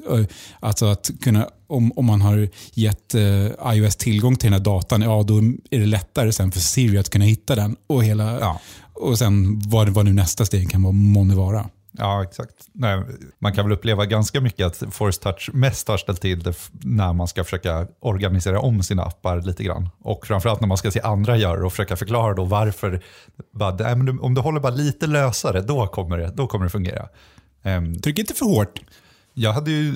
Alltså 0.61 0.87
att 0.87 1.11
kunna, 1.21 1.49
om, 1.67 1.93
om 1.97 2.07
man 2.07 2.21
har 2.21 2.49
gett 2.75 3.15
uh, 3.15 3.51
iOS 3.75 3.97
tillgång 3.97 4.37
till 4.37 4.47
den 4.47 4.53
här 4.53 4.65
datan, 4.65 5.03
ja 5.03 5.23
då 5.23 5.39
är 5.71 5.79
det 5.79 5.87
lättare 5.87 6.33
sen 6.33 6.53
för 6.53 6.61
Siri 6.61 6.99
att 6.99 7.11
kunna 7.11 7.25
hitta 7.25 7.55
den 7.55 7.77
och, 7.87 8.05
hela, 8.05 8.41
ja. 8.41 8.61
och 8.93 9.19
sen 9.19 9.61
vad, 9.69 9.89
vad 9.89 10.05
nu 10.05 10.13
nästa 10.13 10.47
steg 10.47 10.71
kan 10.71 10.83
vara, 10.83 10.93
månne 10.93 11.35
vara. 11.35 11.69
Ja, 11.99 12.23
exakt. 12.23 12.69
Nej, 12.73 13.03
man 13.39 13.53
kan 13.53 13.65
väl 13.65 13.73
uppleva 13.73 14.07
ganska 14.07 14.41
mycket 14.41 14.67
att 14.67 14.95
Force 14.95 15.23
Touch 15.23 15.51
mest 15.53 15.89
har 15.89 15.99
ställt 15.99 16.21
till 16.21 16.43
det 16.43 16.71
när 16.73 17.13
man 17.13 17.29
ska 17.29 17.45
försöka 17.45 17.87
organisera 18.01 18.61
om 18.61 18.83
sina 18.83 19.03
appar 19.03 19.41
lite 19.41 19.65
grann. 19.65 19.89
Och 20.01 20.27
framförallt 20.27 20.61
när 20.61 20.69
man 20.69 20.79
ska 20.79 20.91
se 20.91 21.01
andra 21.01 21.37
göra 21.37 21.67
och 21.67 21.73
försöka 21.73 21.97
förklara 21.97 22.35
då 22.35 22.45
varför. 22.45 23.03
Bara, 23.53 23.93
om 24.21 24.35
du 24.35 24.41
håller 24.41 24.61
bara 24.61 24.75
lite 24.75 25.07
lösare, 25.07 25.61
då 25.61 25.87
kommer 25.87 26.19
det, 26.19 26.33
då 26.35 26.47
kommer 26.47 26.65
det 26.65 26.71
fungera. 26.71 27.09
Um, 27.63 28.01
Tryck 28.01 28.19
inte 28.19 28.35
för 28.35 28.47
hårt. 28.47 28.81
Jag 29.35 29.53
hade 29.53 29.71
ju 29.71 29.95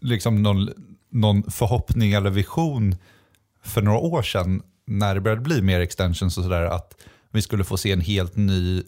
liksom 0.00 0.42
någon, 0.42 0.70
någon 1.12 1.50
förhoppning 1.50 2.12
eller 2.12 2.30
vision 2.30 2.96
för 3.64 3.82
några 3.82 3.98
år 3.98 4.22
sedan 4.22 4.62
när 4.86 5.14
det 5.14 5.20
började 5.20 5.42
bli 5.42 5.62
mer 5.62 5.80
extensions 5.80 6.38
och 6.38 6.44
sådär 6.44 6.62
att 6.62 6.94
vi 7.30 7.42
skulle 7.42 7.64
få 7.64 7.76
se 7.76 7.92
en 7.92 8.00
helt 8.00 8.36
ny 8.36 8.82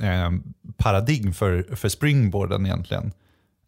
eh, 0.00 0.30
paradigm 0.76 1.32
för, 1.32 1.76
för 1.76 1.88
springboarden 1.88 2.66
egentligen. 2.66 3.12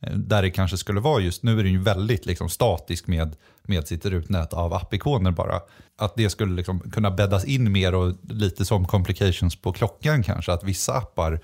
Eh, 0.00 0.12
där 0.12 0.42
det 0.42 0.50
kanske 0.50 0.76
skulle 0.76 1.00
vara 1.00 1.20
just, 1.20 1.42
nu 1.42 1.58
är 1.60 1.64
den 1.64 1.72
ju 1.72 1.82
väldigt 1.82 2.26
liksom 2.26 2.48
statisk 2.48 3.06
med, 3.06 3.36
med 3.62 3.88
sitt 3.88 4.06
rutnät 4.06 4.52
av 4.52 4.74
appikoner 4.74 5.30
bara. 5.30 5.60
Att 5.98 6.16
det 6.16 6.30
skulle 6.30 6.54
liksom 6.54 6.80
kunna 6.80 7.10
bäddas 7.10 7.44
in 7.44 7.72
mer 7.72 7.94
och 7.94 8.14
lite 8.22 8.64
som 8.64 8.86
complications 8.86 9.56
på 9.56 9.72
klockan 9.72 10.22
kanske. 10.22 10.52
Att 10.52 10.64
vissa 10.64 10.96
appar 10.96 11.40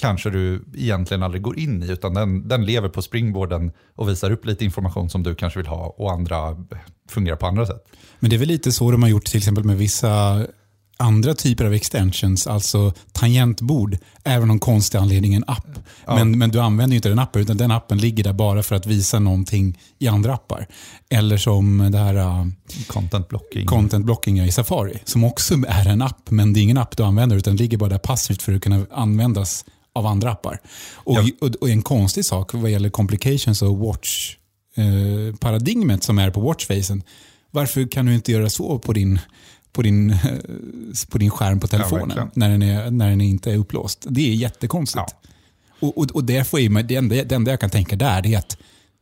kanske 0.00 0.30
du 0.30 0.64
egentligen 0.74 1.22
aldrig 1.22 1.42
går 1.42 1.58
in 1.58 1.82
i 1.82 1.90
utan 1.90 2.14
den, 2.14 2.48
den 2.48 2.64
lever 2.64 2.88
på 2.88 3.02
springboarden 3.02 3.72
och 3.94 4.08
visar 4.08 4.30
upp 4.30 4.44
lite 4.46 4.64
information 4.64 5.10
som 5.10 5.22
du 5.22 5.34
kanske 5.34 5.58
vill 5.58 5.66
ha 5.66 5.86
och 5.86 6.12
andra 6.12 6.64
fungerar 7.08 7.36
på 7.36 7.46
andra 7.46 7.66
sätt. 7.66 7.84
Men 8.18 8.30
det 8.30 8.36
är 8.36 8.38
väl 8.38 8.48
lite 8.48 8.72
så 8.72 8.90
de 8.90 9.02
har 9.02 9.10
gjort 9.10 9.24
till 9.24 9.38
exempel 9.38 9.64
med 9.64 9.78
vissa 9.78 10.46
andra 11.00 11.34
typer 11.34 11.64
av 11.64 11.74
extensions, 11.74 12.46
alltså 12.46 12.92
tangentbord, 13.12 13.98
är 14.24 14.36
av 14.36 14.46
någon 14.46 14.58
konstig 14.58 14.98
anledning 14.98 15.34
en 15.34 15.44
app. 15.46 15.78
Ja. 16.06 16.14
Men, 16.14 16.38
men 16.38 16.50
du 16.50 16.60
använder 16.60 16.96
inte 16.96 17.08
den 17.08 17.18
appen, 17.18 17.42
utan 17.42 17.56
den 17.56 17.70
appen 17.70 17.98
ligger 17.98 18.24
där 18.24 18.32
bara 18.32 18.62
för 18.62 18.76
att 18.76 18.86
visa 18.86 19.18
någonting 19.18 19.78
i 19.98 20.08
andra 20.08 20.34
appar. 20.34 20.66
Eller 21.08 21.36
som 21.36 21.88
det 21.92 21.98
här 21.98 22.14
uh, 22.14 22.46
content 22.86 23.28
blocking. 23.28 23.66
content 23.66 24.04
blocking 24.04 24.40
i 24.40 24.52
Safari, 24.52 24.98
som 25.04 25.24
också 25.24 25.54
är 25.68 25.88
en 25.88 26.02
app, 26.02 26.30
men 26.30 26.52
det 26.52 26.60
är 26.60 26.62
ingen 26.62 26.78
app 26.78 26.96
du 26.96 27.02
använder, 27.02 27.36
utan 27.36 27.56
ligger 27.56 27.78
bara 27.78 27.90
där 27.90 27.98
passivt 27.98 28.42
för 28.42 28.54
att 28.54 28.62
kunna 28.62 28.86
användas 28.90 29.64
av 29.92 30.06
andra 30.06 30.30
appar. 30.30 30.60
Och, 30.92 31.16
ja. 31.16 31.30
och, 31.40 31.48
och 31.60 31.70
en 31.70 31.82
konstig 31.82 32.24
sak 32.24 32.54
vad 32.54 32.70
gäller 32.70 32.90
complications 32.90 33.62
och 33.62 33.78
watch-paradigmet 33.78 36.00
eh, 36.00 36.06
som 36.06 36.18
är 36.18 36.30
på 36.30 36.40
watchfacen, 36.40 37.02
varför 37.50 37.88
kan 37.88 38.06
du 38.06 38.14
inte 38.14 38.32
göra 38.32 38.50
så 38.50 38.78
på 38.78 38.92
din 38.92 39.18
på 39.72 39.82
din, 39.82 40.16
på 41.10 41.18
din 41.18 41.30
skärm 41.30 41.60
på 41.60 41.66
telefonen 41.66 42.16
ja, 42.16 42.30
när, 42.34 42.48
den 42.48 42.62
är, 42.62 42.90
när 42.90 43.10
den 43.10 43.20
inte 43.20 43.52
är 43.52 43.56
upplåst. 43.56 44.06
Det 44.08 44.20
är 44.20 44.34
jättekonstigt. 44.34 45.14
Ja. 45.22 45.30
Och, 45.80 45.98
och, 45.98 46.10
och 46.10 46.24
det, 46.24 46.44
får 46.44 46.60
ju, 46.60 46.82
det, 46.82 46.96
enda, 46.96 47.24
det 47.24 47.32
enda 47.32 47.50
jag 47.50 47.60
kan 47.60 47.70
tänka 47.70 47.96
där 47.96 48.26
är 48.26 48.38
att 48.38 48.58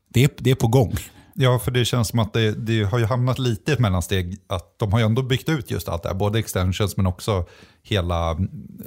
det 0.09 0.25
är, 0.25 0.31
det 0.39 0.51
är 0.51 0.55
på 0.55 0.69
gång. 0.69 0.95
Ja, 1.35 1.59
för 1.59 1.71
det 1.71 1.85
känns 1.85 2.09
som 2.09 2.19
att 2.19 2.33
det, 2.33 2.53
det, 2.53 2.83
har 2.83 2.99
ju 2.99 3.05
hamnat 3.05 3.39
lite 3.39 3.71
i 3.71 3.75
ett 3.75 3.81
mellansteg. 3.81 4.39
Att 4.47 4.79
de 4.79 4.93
har 4.93 4.99
ju 4.99 5.07
ändå 5.07 5.23
byggt 5.23 5.49
ut 5.49 5.71
just 5.71 5.89
allt 5.89 6.03
det 6.03 6.09
här, 6.09 6.17
både 6.17 6.39
extensions 6.39 6.97
men 6.97 7.07
också 7.07 7.47
hela 7.83 8.37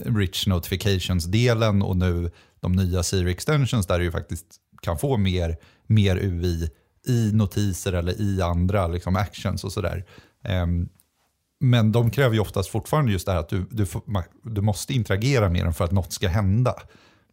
rich 0.05 0.47
notifications-delen 0.47 1.81
och 1.81 1.97
nu 1.97 2.31
de 2.59 2.71
nya 2.71 3.03
Siri 3.03 3.31
extensions 3.31 3.88
där 3.88 4.00
du 4.00 4.05
ju 4.05 4.11
faktiskt 4.11 4.45
kan 4.81 4.97
få 4.97 5.17
mer, 5.17 5.57
mer 5.88 6.15
UI 6.17 6.69
i 7.07 7.31
notiser 7.33 7.93
eller 7.93 8.21
i 8.21 8.41
andra 8.41 8.88
liksom 8.88 9.15
actions 9.15 9.63
och 9.63 9.71
sådär. 9.71 10.05
Um, 10.63 10.89
men 11.62 11.91
de 11.91 12.12
kräver 12.12 12.34
ju 12.34 12.39
oftast 12.39 12.70
fortfarande 12.70 13.12
just 13.12 13.25
det 13.25 13.32
här 13.32 13.39
att 13.39 13.50
du, 13.50 13.65
du, 13.70 13.86
du 14.44 14.62
måste 14.62 14.94
interagera 14.94 15.50
med 15.50 15.63
dem 15.65 15.74
för 15.74 15.86
att 15.86 15.91
något 15.91 16.13
ska 16.13 16.27
hända. 16.27 16.75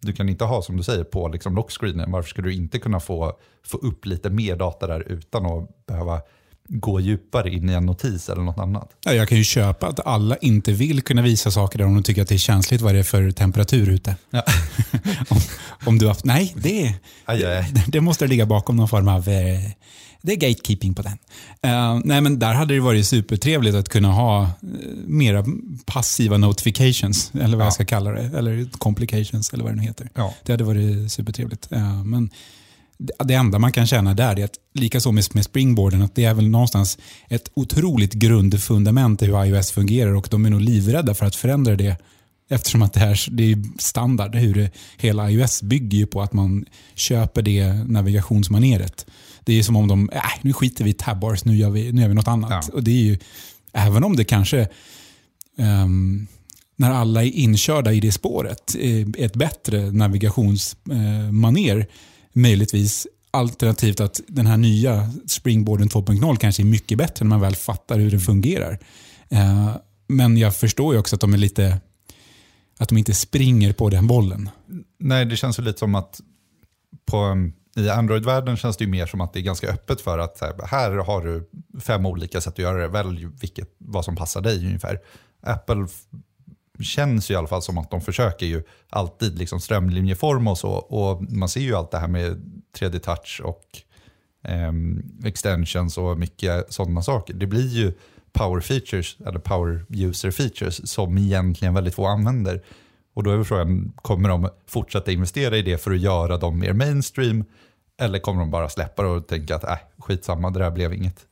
Du 0.00 0.12
kan 0.12 0.28
inte 0.28 0.44
ha, 0.44 0.62
som 0.62 0.76
du 0.76 0.82
säger, 0.82 1.04
på 1.04 1.28
liksom 1.28 1.54
lockscreenen. 1.54 2.12
Varför 2.12 2.28
skulle 2.28 2.48
du 2.48 2.54
inte 2.54 2.78
kunna 2.78 3.00
få, 3.00 3.32
få 3.66 3.78
upp 3.78 4.06
lite 4.06 4.30
mer 4.30 4.56
data 4.56 4.86
där 4.86 5.12
utan 5.12 5.46
att 5.46 5.86
behöva 5.86 6.20
gå 6.68 7.00
djupare 7.00 7.50
in 7.50 7.70
i 7.70 7.72
en 7.72 7.86
notis 7.86 8.28
eller 8.28 8.42
något 8.42 8.58
annat? 8.58 8.90
Ja, 9.04 9.12
jag 9.12 9.28
kan 9.28 9.38
ju 9.38 9.44
köpa 9.44 9.86
att 9.86 10.06
alla 10.06 10.36
inte 10.36 10.72
vill 10.72 11.02
kunna 11.02 11.22
visa 11.22 11.50
saker 11.50 11.78
där 11.78 11.86
om 11.86 11.94
de 11.94 12.02
tycker 12.02 12.22
att 12.22 12.28
det 12.28 12.34
är 12.34 12.38
känsligt 12.38 12.80
vad 12.80 12.94
det 12.94 12.98
är 12.98 13.02
för 13.02 13.30
temperatur 13.30 13.88
ute. 13.88 14.16
Ja. 14.30 14.42
om, 15.28 15.40
om, 15.86 15.98
du 15.98 16.06
har, 16.06 16.16
nej, 16.24 16.54
det, 16.56 16.94
aj, 17.24 17.44
aj. 17.44 17.70
det, 17.72 17.84
det 17.88 18.00
måste 18.00 18.26
ligga 18.26 18.46
bakom 18.46 18.76
någon 18.76 18.88
form 18.88 19.08
av 19.08 19.28
eh, 19.28 19.60
det 20.22 20.32
är 20.32 20.36
gatekeeping 20.36 20.94
på 20.94 21.02
den. 21.02 21.18
Uh, 21.66 22.00
nej, 22.04 22.20
men 22.20 22.38
där 22.38 22.54
hade 22.54 22.74
det 22.74 22.80
varit 22.80 23.06
supertrevligt 23.06 23.74
att 23.74 23.88
kunna 23.88 24.12
ha 24.12 24.42
uh, 24.42 24.48
mera 25.06 25.44
passiva 25.86 26.36
notifications, 26.36 27.32
eller 27.34 27.56
vad 27.56 27.60
ja. 27.60 27.66
jag 27.66 27.72
ska 27.72 27.84
kalla 27.84 28.10
det. 28.10 28.38
Eller 28.38 28.68
complications, 28.78 29.52
eller 29.52 29.64
vad 29.64 29.72
det 29.72 29.76
nu 29.76 29.82
heter. 29.82 30.10
Ja. 30.14 30.34
Det 30.42 30.52
hade 30.52 30.64
varit 30.64 31.12
supertrevligt. 31.12 31.72
Uh, 31.72 32.04
men 32.04 32.30
det, 32.98 33.34
enda 33.34 33.58
man 33.58 33.72
kan 33.72 33.86
känna 33.86 34.14
där 34.14 34.38
är 34.38 34.44
att, 34.44 34.54
likaså 34.74 35.12
med, 35.12 35.24
med 35.34 35.44
springboarden, 35.44 36.02
att 36.02 36.14
det 36.14 36.24
är 36.24 36.34
väl 36.34 36.48
någonstans 36.48 36.98
ett 37.28 37.50
otroligt 37.54 38.12
grundfundament 38.12 39.22
i 39.22 39.26
hur 39.26 39.44
iOS 39.44 39.70
fungerar 39.70 40.14
och 40.14 40.28
de 40.30 40.44
är 40.44 40.50
nog 40.50 40.60
livrädda 40.60 41.14
för 41.14 41.26
att 41.26 41.36
förändra 41.36 41.76
det 41.76 41.96
Eftersom 42.50 42.82
att 42.82 42.92
det 42.92 43.00
här 43.00 43.26
det 43.30 43.52
är 43.52 43.62
standard. 43.78 44.34
Hur 44.34 44.54
det, 44.54 44.70
hela 44.96 45.30
iOS 45.30 45.62
bygger 45.62 45.98
ju 45.98 46.06
på 46.06 46.22
att 46.22 46.32
man 46.32 46.64
köper 46.94 47.42
det 47.42 47.72
navigationsmaneret. 47.72 49.06
Det 49.48 49.58
är 49.58 49.62
som 49.62 49.76
om 49.76 49.88
de, 49.88 50.10
äh, 50.12 50.22
nu 50.42 50.52
skiter 50.52 50.84
vi 50.84 50.90
i 50.90 50.94
tabbars, 50.94 51.44
nu 51.44 51.56
gör 51.56 51.70
vi, 51.70 51.92
nu 51.92 52.02
gör 52.02 52.08
vi 52.08 52.14
något 52.14 52.28
annat. 52.28 52.50
Ja. 52.50 52.62
Och 52.72 52.82
det 52.82 52.90
är 52.90 53.02
ju, 53.02 53.18
även 53.72 54.04
om 54.04 54.16
det 54.16 54.24
kanske, 54.24 54.68
ehm, 55.58 56.26
när 56.76 56.90
alla 56.90 57.24
är 57.24 57.30
inkörda 57.30 57.92
i 57.92 58.00
det 58.00 58.12
spåret, 58.12 58.74
är 58.74 59.20
ett 59.24 59.36
bättre 59.36 59.92
navigationsmaner 59.92 61.86
möjligtvis. 62.32 63.06
Alternativt 63.30 64.00
att 64.00 64.20
den 64.26 64.46
här 64.46 64.56
nya 64.56 65.10
Springboarden 65.26 65.88
2.0 65.88 66.36
kanske 66.36 66.62
är 66.62 66.64
mycket 66.64 66.98
bättre 66.98 67.24
när 67.24 67.28
man 67.28 67.40
väl 67.40 67.56
fattar 67.56 67.98
hur 67.98 68.10
den 68.10 68.20
fungerar. 68.20 68.78
Eh, 69.28 69.76
Men 70.08 70.36
jag 70.36 70.56
förstår 70.56 70.94
ju 70.94 71.00
också 71.00 71.14
att 71.16 71.20
de 71.20 71.34
är 71.34 71.38
lite 71.38 71.80
att 72.78 72.88
de 72.88 72.98
inte 72.98 73.14
springer 73.14 73.72
på 73.72 73.90
den 73.90 74.06
bollen. 74.06 74.50
Nej, 74.98 75.26
det 75.26 75.36
känns 75.36 75.58
ju 75.58 75.62
lite 75.62 75.78
som 75.78 75.94
att 75.94 76.20
på, 77.06 77.50
i 77.76 77.88
Android-världen 77.88 78.56
känns 78.56 78.76
det 78.76 78.84
ju 78.84 78.90
mer 78.90 79.06
som 79.06 79.20
att 79.20 79.32
det 79.32 79.38
är 79.38 79.42
ganska 79.42 79.68
öppet 79.68 80.00
för 80.00 80.18
att 80.18 80.40
här, 80.40 80.66
här 80.66 80.90
har 80.90 81.20
du 81.20 81.50
fem 81.80 82.06
olika 82.06 82.40
sätt 82.40 82.52
att 82.52 82.58
göra 82.58 82.78
det. 82.82 82.88
Välj 82.88 83.26
vilket, 83.40 83.68
vad 83.78 84.04
som 84.04 84.16
passar 84.16 84.40
dig 84.40 84.66
ungefär. 84.66 85.00
Apple 85.42 85.86
känns 86.80 87.30
ju 87.30 87.34
i 87.34 87.36
alla 87.36 87.46
fall 87.46 87.62
som 87.62 87.78
att 87.78 87.90
de 87.90 88.00
försöker 88.00 88.46
ju 88.46 88.62
alltid 88.90 89.38
liksom 89.38 89.60
strömlinjeforma 89.60 90.50
och 90.50 90.58
så. 90.58 90.70
Och 90.70 91.22
man 91.22 91.48
ser 91.48 91.60
ju 91.60 91.74
allt 91.74 91.90
det 91.90 91.98
här 91.98 92.08
med 92.08 92.62
3D-touch 92.78 93.40
och 93.44 93.64
ehm, 94.44 95.02
extensions 95.24 95.98
och 95.98 96.18
mycket 96.18 96.72
sådana 96.72 97.02
saker. 97.02 97.34
Det 97.34 97.46
blir 97.46 97.68
ju 97.68 97.92
power 98.32 98.60
features, 98.60 99.16
eller 99.26 99.38
power 99.38 99.86
user 99.88 100.30
features, 100.30 100.90
som 100.90 101.18
egentligen 101.18 101.74
väldigt 101.74 101.94
få 101.94 102.06
använder. 102.06 102.62
Och 103.18 103.24
då 103.24 103.30
är 103.30 103.44
frågan, 103.44 103.92
kommer 103.96 104.28
de 104.28 104.48
fortsätta 104.66 105.12
investera 105.12 105.56
i 105.56 105.62
det 105.62 105.78
för 105.78 105.90
att 105.90 106.00
göra 106.00 106.36
dem 106.36 106.58
mer 106.58 106.72
mainstream? 106.72 107.44
Eller 108.00 108.18
kommer 108.18 108.40
de 108.40 108.50
bara 108.50 108.68
släppa 108.68 109.02
det 109.02 109.08
och 109.08 109.26
tänka 109.26 109.56
att 109.56 109.64
äh, 109.64 109.76
skitsamma, 109.98 110.50
det 110.50 110.58
där 110.58 110.70
blev 110.70 110.92
inget? 110.94 111.26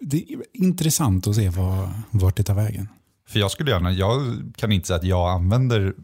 Det 0.00 0.16
är 0.16 0.38
intressant 0.52 1.26
att 1.26 1.34
se 1.34 1.48
vad, 1.48 1.90
vart 2.10 2.36
det 2.36 2.42
tar 2.42 2.54
vägen. 2.54 2.88
För 3.28 3.38
jag 3.38 3.50
skulle 3.50 3.70
gärna, 3.70 3.92
jag 3.92 4.20
kan 4.56 4.72
inte 4.72 4.86
säga 4.86 4.96
att 4.96 5.04
jag 5.04 5.30
använder 5.30 5.94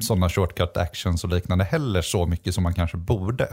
sådana 0.00 0.28
shortcut 0.28 0.76
actions 0.76 1.24
och 1.24 1.30
liknande 1.30 1.64
heller 1.64 2.02
så 2.02 2.26
mycket 2.26 2.54
som 2.54 2.62
man 2.62 2.74
kanske 2.74 2.96
borde. 2.96 3.48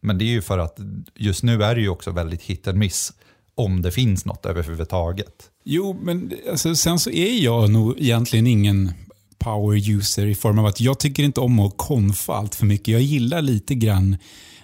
Men 0.00 0.18
det 0.18 0.24
är 0.24 0.32
ju 0.32 0.42
för 0.42 0.58
att 0.58 0.78
just 1.14 1.42
nu 1.42 1.62
är 1.62 1.74
det 1.74 1.80
ju 1.80 1.88
också 1.88 2.10
väldigt 2.10 2.42
hit 2.42 2.68
and 2.68 2.78
miss 2.78 3.12
om 3.54 3.82
det 3.82 3.90
finns 3.90 4.24
något 4.24 4.46
överhuvudtaget. 4.46 5.50
Jo, 5.64 5.98
men 6.02 6.32
alltså, 6.50 6.74
sen 6.74 6.98
så 6.98 7.10
är 7.10 7.44
jag 7.44 7.70
nog 7.70 7.94
egentligen 7.98 8.46
ingen 8.46 8.92
power 9.38 9.90
user 9.90 10.26
i 10.26 10.34
form 10.34 10.58
av 10.58 10.66
att 10.66 10.80
jag 10.80 10.98
tycker 10.98 11.22
inte 11.22 11.40
om 11.40 11.58
att 11.58 11.76
konfa 11.76 12.34
allt 12.34 12.54
för 12.54 12.66
mycket. 12.66 12.88
Jag 12.88 13.02
gillar 13.02 13.42
lite 13.42 13.74
grann 13.74 14.16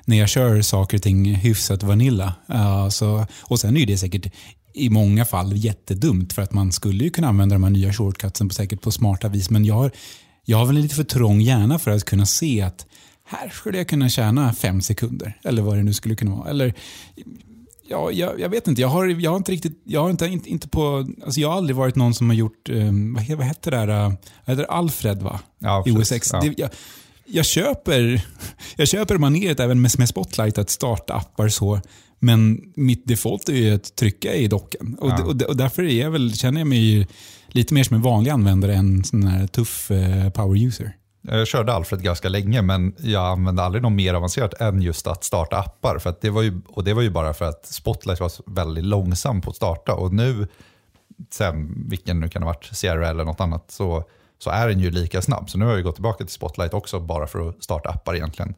när 0.05 0.17
jag 0.17 0.29
kör 0.29 0.63
saker 0.63 0.97
och 0.97 1.03
ting 1.03 1.35
hyfsat 1.35 1.83
vanilla. 1.83 2.35
Uh, 2.51 2.89
så, 2.89 3.27
och 3.41 3.61
sen 3.61 3.77
är 3.77 3.87
det 3.87 3.99
säkert 3.99 4.33
i 4.75 4.91
många 4.91 5.25
fall 5.25 5.57
jättedumt 5.57 6.33
för 6.33 6.43
att 6.43 6.53
man 6.53 6.73
skulle 6.73 7.05
ju 7.05 7.11
kunna 7.11 7.29
använda 7.29 7.55
de 7.55 7.63
här 7.65 7.71
nya 7.71 7.93
shortcutsen 7.93 8.49
på, 8.49 8.55
säkert 8.55 8.81
på 8.81 8.91
smarta 8.91 9.29
vis. 9.29 9.51
Men 9.51 9.65
jag 9.65 9.75
har, 9.75 9.91
jag 10.45 10.59
har 10.59 10.67
väl 10.67 10.77
en 10.77 10.83
lite 10.83 10.95
för 10.95 11.05
trång 11.05 11.41
hjärna 11.41 11.79
för 11.79 11.91
att 11.91 12.05
kunna 12.05 12.27
se 12.27 12.63
att 12.63 12.87
här 13.25 13.49
skulle 13.49 13.79
jag 13.79 13.89
kunna 13.89 14.09
tjäna 14.09 14.53
fem 14.53 14.83
sekunder. 14.83 15.39
Eller 15.45 15.63
vad 15.63 15.77
det 15.77 15.83
nu 15.83 15.93
skulle 15.93 16.15
kunna 16.15 16.37
vara. 16.37 16.51
Eller 16.51 16.75
Ja, 17.89 18.11
jag, 18.11 18.41
jag 18.41 18.49
vet 18.49 18.69
inte. 18.69 18.81
Jag 18.81 18.89
har, 18.89 19.07
jag 19.07 19.31
har 19.31 19.37
inte 19.37 19.53
riktigt, 19.53 19.83
jag 19.85 20.03
har 20.03 20.11
inte, 20.11 20.27
inte, 20.27 20.51
inte 20.51 20.69
på, 20.69 21.07
alltså 21.25 21.41
jag 21.41 21.49
har 21.49 21.57
aldrig 21.57 21.77
varit 21.77 21.97
någon 21.97 22.15
som 22.15 22.29
har 22.31 22.37
gjort, 22.37 22.69
um, 22.69 23.15
vad, 23.15 23.39
vad 23.39 23.47
hette 23.47 23.71
det 23.71 23.77
där, 23.77 23.89
uh, 23.89 24.09
vad 24.45 24.57
heter 24.57 24.63
det? 24.63 24.69
Alfred 24.69 25.23
va? 25.23 25.41
Ja, 25.59 25.85
I 25.87 25.93
precis. 25.93 26.01
OS 26.01 26.13
X. 26.13 26.31
Ja. 26.33 26.41
Det, 26.41 26.55
jag, 26.59 26.71
jag 27.27 27.45
köper, 27.47 28.27
jag 28.77 28.89
köper 28.89 29.19
maneret 29.19 29.61
även 29.61 29.81
med, 29.83 29.91
med 29.99 30.09
Spotlight 30.09 30.59
att 30.59 30.71
starta 30.71 31.15
appar 31.15 31.49
så. 31.49 31.81
Men 32.19 32.61
mitt 32.77 33.07
default 33.09 33.49
är 33.49 33.53
ju 33.53 33.75
att 33.75 33.97
trycka 33.97 34.35
i 34.35 34.49
docken. 34.49 34.97
Och, 35.01 35.11
Ja. 35.11 35.23
och, 35.25 35.43
och 35.43 35.57
därför 35.57 35.83
är 35.83 36.01
jag 36.01 36.11
väl, 36.11 36.35
känner 36.37 36.61
jag 36.61 36.67
mig 36.67 37.09
lite 37.49 37.75
mer 37.75 37.85
som 37.85 37.97
en 37.97 38.03
vanlig 38.03 38.31
användare 38.31 38.75
än 38.75 38.97
en 38.97 39.05
sån 39.05 39.23
här 39.27 39.47
tuff 39.47 39.91
eh, 39.91 40.31
power 40.31 40.67
user. 40.67 40.97
Jag 41.29 41.47
körde 41.47 41.73
Alfred 41.73 42.03
ganska 42.03 42.29
länge 42.29 42.63
men 42.63 42.95
jag 42.99 43.27
använde 43.27 43.63
aldrig 43.63 43.83
något 43.83 43.93
mer 43.93 44.15
avancerat 44.15 44.61
än 44.61 44.83
just 44.83 45.07
att 45.07 45.25
starta 45.25 45.59
appar. 45.59 45.99
För 45.99 46.15
det 46.21 46.31
var 46.31 46.43
ju, 46.43 46.61
och 46.69 46.85
det 46.85 46.95
var 46.95 47.03
ju 47.03 47.11
bara 47.11 47.35
för 47.35 47.45
att 47.45 47.67
Spotlight 47.67 48.21
var 48.21 48.33
väldigt 48.47 48.85
långsam 48.85 49.41
på 49.41 49.51
att 49.51 49.57
starta. 49.57 49.95
Och 49.95 50.13
nu, 50.13 50.49
sen 51.31 51.85
vilken 51.89 52.21
nu 52.21 52.29
kan 52.29 52.43
ha 52.43 52.51
varit, 52.51 52.65
Sierra 52.73 53.09
eller 53.09 53.25
något 53.25 53.41
annat, 53.41 53.71
så, 53.71 54.05
så 54.39 54.51
är 54.51 54.69
den 54.69 54.81
ju 54.81 54.91
lika 54.91 55.23
snabb. 55.23 55.51
Så 55.51 55.59
nu 55.59 55.65
har 55.65 55.73
jag 55.73 55.83
gått 55.83 55.95
tillbaka 55.95 56.25
till 56.25 56.35
Spotlight 56.35 56.75
också 56.75 57.01
bara 57.01 57.27
för 57.27 57.49
att 57.49 57.65
starta 57.65 57.89
appar 57.89 58.15
egentligen. 58.15 58.55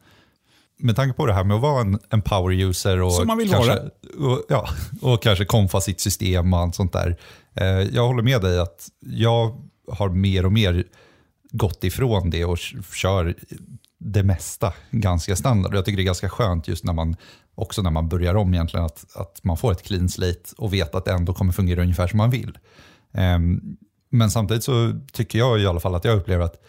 Med 0.79 0.95
tanke 0.95 1.13
på 1.13 1.25
det 1.25 1.33
här 1.33 1.43
med 1.43 1.55
att 1.55 1.61
vara 1.61 1.81
en, 1.81 1.99
en 2.09 2.21
power 2.21 2.53
user 2.53 3.01
och, 3.01 3.13
Som 3.13 3.27
man 3.27 3.37
vill 3.37 3.49
kanske, 3.49 3.79
och, 4.19 4.45
ja, 4.49 4.69
och 5.01 5.23
kanske 5.23 5.45
konfa 5.45 5.81
sitt 5.81 5.99
system 5.99 6.53
och 6.53 6.59
allt 6.59 6.75
sånt 6.75 6.93
där. 6.93 7.17
Eh, 7.53 7.67
jag 7.67 8.07
håller 8.07 8.23
med 8.23 8.41
dig 8.41 8.59
att 8.59 8.87
jag 8.99 9.61
har 9.91 10.09
mer 10.09 10.45
och 10.45 10.51
mer 10.51 10.83
gått 11.51 11.83
ifrån 11.83 12.29
det 12.29 12.45
och 12.45 12.57
kör 12.93 13.35
det 13.97 14.23
mesta 14.23 14.73
ganska 14.91 15.35
standard. 15.35 15.75
Jag 15.75 15.85
tycker 15.85 15.97
det 15.97 16.03
är 16.03 16.05
ganska 16.05 16.29
skönt 16.29 16.67
just 16.67 16.83
när 16.83 16.93
man 16.93 17.15
också 17.55 17.81
när 17.81 17.91
man 17.91 18.09
börjar 18.09 18.35
om 18.35 18.53
egentligen 18.53 18.85
att, 18.85 19.05
att 19.15 19.43
man 19.43 19.57
får 19.57 19.71
ett 19.71 19.83
clean 19.83 20.09
slate 20.09 20.41
och 20.57 20.73
vet 20.73 20.95
att 20.95 21.05
det 21.05 21.11
ändå 21.11 21.33
kommer 21.33 21.51
fungera 21.51 21.81
ungefär 21.81 22.07
som 22.07 22.17
man 22.17 22.29
vill. 22.29 22.57
Um, 23.11 23.77
men 24.09 24.31
samtidigt 24.31 24.63
så 24.63 24.99
tycker 25.11 25.39
jag 25.39 25.59
i 25.59 25.67
alla 25.67 25.79
fall 25.79 25.95
att 25.95 26.05
jag 26.05 26.17
upplever 26.17 26.45
att 26.45 26.63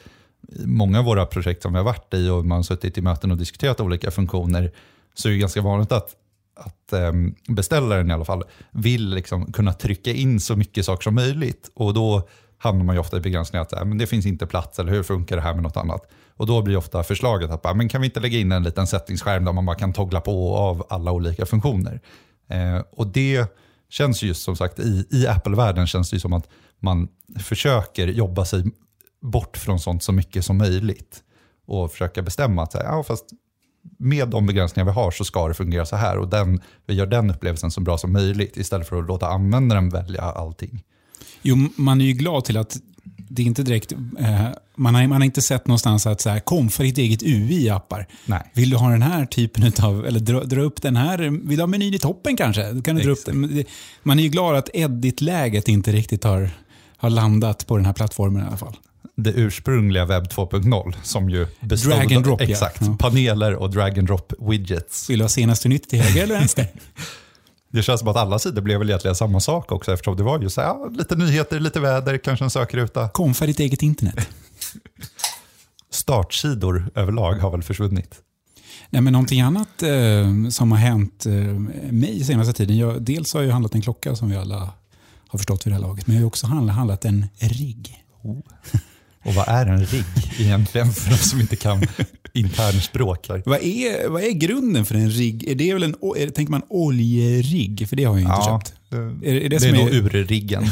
många 0.65 0.99
av 0.99 1.05
våra 1.05 1.27
projekt 1.27 1.63
som 1.63 1.73
vi 1.73 1.79
har 1.79 1.85
varit 1.85 2.15
i 2.15 2.29
och 2.29 2.45
man 2.45 2.57
har 2.57 2.63
suttit 2.63 2.99
i 2.99 3.03
möten 3.03 3.31
och 3.31 3.37
diskuterat 3.37 3.81
olika 3.81 4.11
funktioner 4.11 4.73
så 5.15 5.29
är 5.29 5.33
det 5.33 5.39
ganska 5.39 5.63
vanligt 5.63 5.93
att, 5.93 6.15
att 6.55 6.93
um, 6.93 7.35
beställaren 7.49 8.11
i 8.11 8.15
alla 8.15 8.25
fall 8.25 8.45
vill 8.71 9.09
liksom 9.09 9.53
kunna 9.53 9.73
trycka 9.73 10.11
in 10.11 10.41
så 10.41 10.57
mycket 10.57 10.85
saker 10.85 11.03
som 11.03 11.15
möjligt. 11.15 11.71
Och 11.75 11.95
då 11.95 12.29
hamnar 12.59 12.85
man 12.85 12.95
ju 12.95 13.01
ofta 13.01 13.17
i 13.17 13.21
begränsningar 13.21 13.63
att 13.63 13.73
äh, 13.73 13.85
men 13.85 13.99
det 13.99 14.07
finns 14.07 14.27
inte 14.27 14.47
plats 14.47 14.79
eller 14.79 14.93
hur 14.93 15.03
funkar 15.03 15.37
det 15.37 15.43
här 15.43 15.55
med 15.55 15.63
något 15.63 15.77
annat. 15.77 16.11
Och 16.37 16.47
då 16.47 16.63
blir 16.63 16.77
ofta 16.77 17.03
förslaget 17.03 17.51
att 17.51 17.77
men 17.77 17.89
kan 17.89 18.01
vi 18.01 18.07
inte 18.07 18.21
lägga 18.21 18.39
in 18.39 18.53
en 18.53 18.63
liten 18.63 18.87
settingsskärm 18.87 19.45
där 19.45 19.53
man 19.53 19.67
bara 19.67 19.77
kan 19.77 19.93
toggla 19.93 20.21
på 20.21 20.51
och 20.51 20.59
av 20.59 20.87
alla 20.89 21.13
olika 21.13 21.47
funktioner. 21.47 22.01
Eh, 22.49 22.83
och 22.91 23.07
det 23.07 23.47
känns 23.89 24.23
ju 24.23 24.27
just 24.27 24.43
som 24.43 24.57
sagt 24.57 24.79
i, 24.79 25.07
i 25.11 25.27
Apple-världen 25.27 25.87
känns 25.87 26.11
det 26.11 26.17
ju 26.17 26.21
som 26.21 26.33
att 26.33 26.49
man 26.79 27.09
försöker 27.39 28.09
jobba 28.09 28.45
sig 28.45 28.65
bort 29.23 29.57
från 29.57 29.81
sånt 29.81 30.03
så 30.03 30.13
mycket 30.13 30.45
som 30.45 30.59
möjligt. 30.59 31.23
Och 31.67 31.93
försöka 31.93 32.23
bestämma 32.23 32.63
att 32.63 32.75
ja, 32.75 33.03
fast 33.03 33.25
med 33.99 34.29
de 34.29 34.47
begränsningar 34.47 34.85
vi 34.85 34.93
har 34.93 35.11
så 35.11 35.25
ska 35.25 35.49
det 35.49 35.55
fungera 35.55 35.87
så 35.87 35.97
här. 35.97 36.19
Och 36.19 36.29
den, 36.29 36.61
vi 36.87 36.95
gör 36.95 37.07
den 37.07 37.31
upplevelsen 37.31 37.71
så 37.71 37.81
bra 37.81 37.99
som 37.99 38.13
möjligt 38.13 38.57
istället 38.57 38.89
för 38.89 38.99
att 38.99 39.09
låta 39.09 39.27
användaren 39.27 39.89
välja 39.89 40.23
allting. 40.23 40.85
Jo, 41.43 41.69
man 41.77 42.01
är 42.01 42.05
ju 42.05 42.13
glad 42.13 42.45
till 42.45 42.57
att 42.57 42.77
det 43.31 43.43
är 43.43 43.47
inte 43.47 43.63
direkt, 43.63 43.93
eh, 44.19 44.45
man, 44.77 44.95
har, 44.95 45.07
man 45.07 45.13
har 45.21 45.25
inte 45.25 45.43
sett 45.43 45.67
någonstans 45.67 46.07
att 46.07 46.21
så 46.21 46.31
här, 46.31 46.41
kom 46.41 46.69
för 46.69 46.85
ditt 46.85 46.99
eget 46.99 47.23
UI 47.23 47.65
i 47.65 47.71
appar. 47.71 48.07
Nej. 48.27 48.51
Vill 48.55 48.71
du 48.71 48.77
ha 48.77 48.91
den 48.91 49.03
här 49.03 49.27
typen 49.27 49.73
av, 49.83 50.07
eller 50.07 50.21
dra, 50.21 50.45
dra 50.45 50.61
upp 50.61 50.83
den 50.83 50.97
här, 50.97 51.19
vill 51.49 51.57
du 51.57 51.63
ha 51.63 51.67
menyn 51.67 51.95
i 51.95 51.99
toppen 51.99 52.37
kanske? 52.37 52.63
Kan 52.85 52.97
du 52.97 53.03
dra 53.03 53.11
upp 53.11 53.19
Exakt. 53.19 53.37
det- 53.55 53.65
Man 54.03 54.19
är 54.19 54.23
ju 54.23 54.29
glad 54.29 54.57
att 54.57 54.71
edit-läget 54.75 55.69
inte 55.69 55.93
riktigt 55.93 56.25
har, 56.25 56.51
har 56.97 57.11
landat 57.11 57.67
på 57.67 57.77
den 57.77 57.87
här 57.87 57.93
plattformen 57.93 58.43
i 58.45 58.47
alla 58.47 58.57
fall. 58.57 58.77
det 59.17 59.31
ursprungliga 59.33 60.05
webb 60.05 60.25
2.0 60.29 60.95
som 61.03 61.31
ju 61.31 61.47
bestod 61.61 61.93
Drag 61.93 62.13
and 62.13 62.25
drop, 62.25 62.41
exakt, 62.41 62.83
Ja. 62.83 62.97
paneler 62.99 63.55
och 63.55 63.71
drag 63.71 63.99
and 63.99 64.07
drop 64.09 64.33
widgets. 64.51 65.11
Vill 65.11 65.19
du 65.19 65.25
ha 65.25 65.29
senaste 65.29 65.69
nytt 65.69 65.89
till 65.89 66.01
höger 66.03 66.23
eller 66.23 66.35
vänster? 66.35 66.67
Det 67.71 67.83
känns 67.83 68.01
som 68.01 68.09
att 68.09 68.17
alla 68.17 68.39
sidor 68.39 68.63
blev 68.63 68.79
väl 68.79 68.89
egentligen 68.89 69.15
samma 69.15 69.41
sak 69.41 69.73
också 69.73 69.93
eftersom 69.93 70.17
det 70.17 70.23
var 70.23 70.41
ju 70.41 70.51
så 70.51 70.61
här, 70.61 70.69
ja, 70.69 70.91
lite 70.93 71.17
nyheter, 71.17 71.61
lite 71.61 71.81
väder, 71.81 72.19
kanske 72.19 72.45
en 72.45 72.51
sökruta. 72.51 73.09
Kom 73.09 73.35
för 73.35 73.47
ditt 73.47 73.61
eget 73.61 73.83
internet. 73.83 74.29
Startsidor 75.91 76.91
överlag 76.95 77.35
har 77.35 77.51
väl 77.51 77.63
försvunnit. 77.63 78.23
Nej, 78.91 79.03
men 79.03 79.13
någonting 79.13 79.41
annat 79.41 79.83
eh, 79.83 80.49
som 80.51 80.73
har 80.73 80.79
hänt 80.79 81.27
eh, 81.27 81.33
mig 81.93 82.25
senaste 82.25 82.53
tiden. 82.53 82.79
Jag, 82.79 83.03
dels 83.03 83.35
har 83.35 83.43
jag 83.43 83.53
handlat 83.53 83.75
en 83.75 83.83
klocka 83.83 84.17
som 84.17 84.31
vi 84.31 84.37
alla 84.37 84.73
har 85.29 85.39
förstått 85.39 85.67
vid 85.67 85.73
det 85.73 85.75
här 85.75 85.83
laget. 85.83 86.07
Men 86.07 86.17
jag 86.17 86.23
har 86.23 86.27
också 86.27 86.47
handlat, 86.47 86.77
handlat 86.77 87.05
en 87.05 87.27
rigg. 87.39 88.05
Och 89.25 89.35
vad 89.35 89.49
är 89.49 89.67
en 89.67 89.85
rigg 89.87 90.05
egentligen 90.41 90.93
för 90.93 91.11
de 91.11 91.17
som 91.17 91.41
inte 91.41 91.57
kan 91.57 91.83
internspråk? 92.33 93.27
Vad 93.29 93.63
är, 93.63 94.09
vad 94.09 94.23
är 94.23 94.31
grunden 94.31 94.85
för 94.85 94.95
en 94.95 95.11
rigg? 95.11 95.49
Är 95.49 95.55
det 95.55 95.75
väl 95.75 95.83
en, 95.83 95.95
är, 96.17 96.31
tänker 96.31 96.51
man 96.51 96.63
oljerigg? 96.69 97.89
För 97.89 97.97
det 97.97 98.05
har 98.05 98.19
jag 98.19 98.31
inte 98.31 98.47
köpt. 98.47 98.75
det, 98.89 98.97
Är 99.31 99.35
är 99.35 99.41
det 99.41 99.49
det 99.49 99.61
som 99.61 99.69
är 99.69 99.79
nog 99.85 99.89
urriggen. 99.95 100.65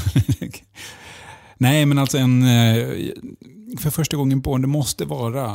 Nej, 1.59 1.87
men 1.87 1.99
alltså 1.99 2.19
en... 2.19 2.43
eh, 2.43 2.87
För 3.79 3.91
första 3.91 4.17
gången 4.17 4.43
på 4.43 4.59
det 4.59 4.67
måste 4.67 5.05
vara... 5.05 5.55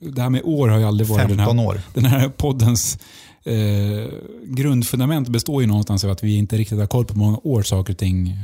Det 0.00 0.22
här 0.22 0.30
med 0.30 0.40
år 0.44 0.68
har 0.68 0.78
ju 0.78 0.84
aldrig 0.84 1.08
varit 1.08 1.28
den 1.28 1.36
15 1.36 1.58
här, 1.58 1.66
år. 1.66 1.80
den 1.94 2.04
här 2.04 2.28
poddens 2.28 2.98
eh, 3.44 4.08
grundfundament 4.44 5.28
består 5.28 5.62
ju 5.62 5.68
någonstans 5.68 6.04
av 6.04 6.10
att 6.10 6.24
vi 6.24 6.36
inte 6.36 6.56
riktigt 6.58 6.78
har 6.78 6.86
koll 6.86 7.04
på 7.04 7.14
hur 7.14 7.20
många 7.20 7.38
år 7.42 7.62
saker 7.62 7.92
och 7.92 7.98
ting 7.98 8.36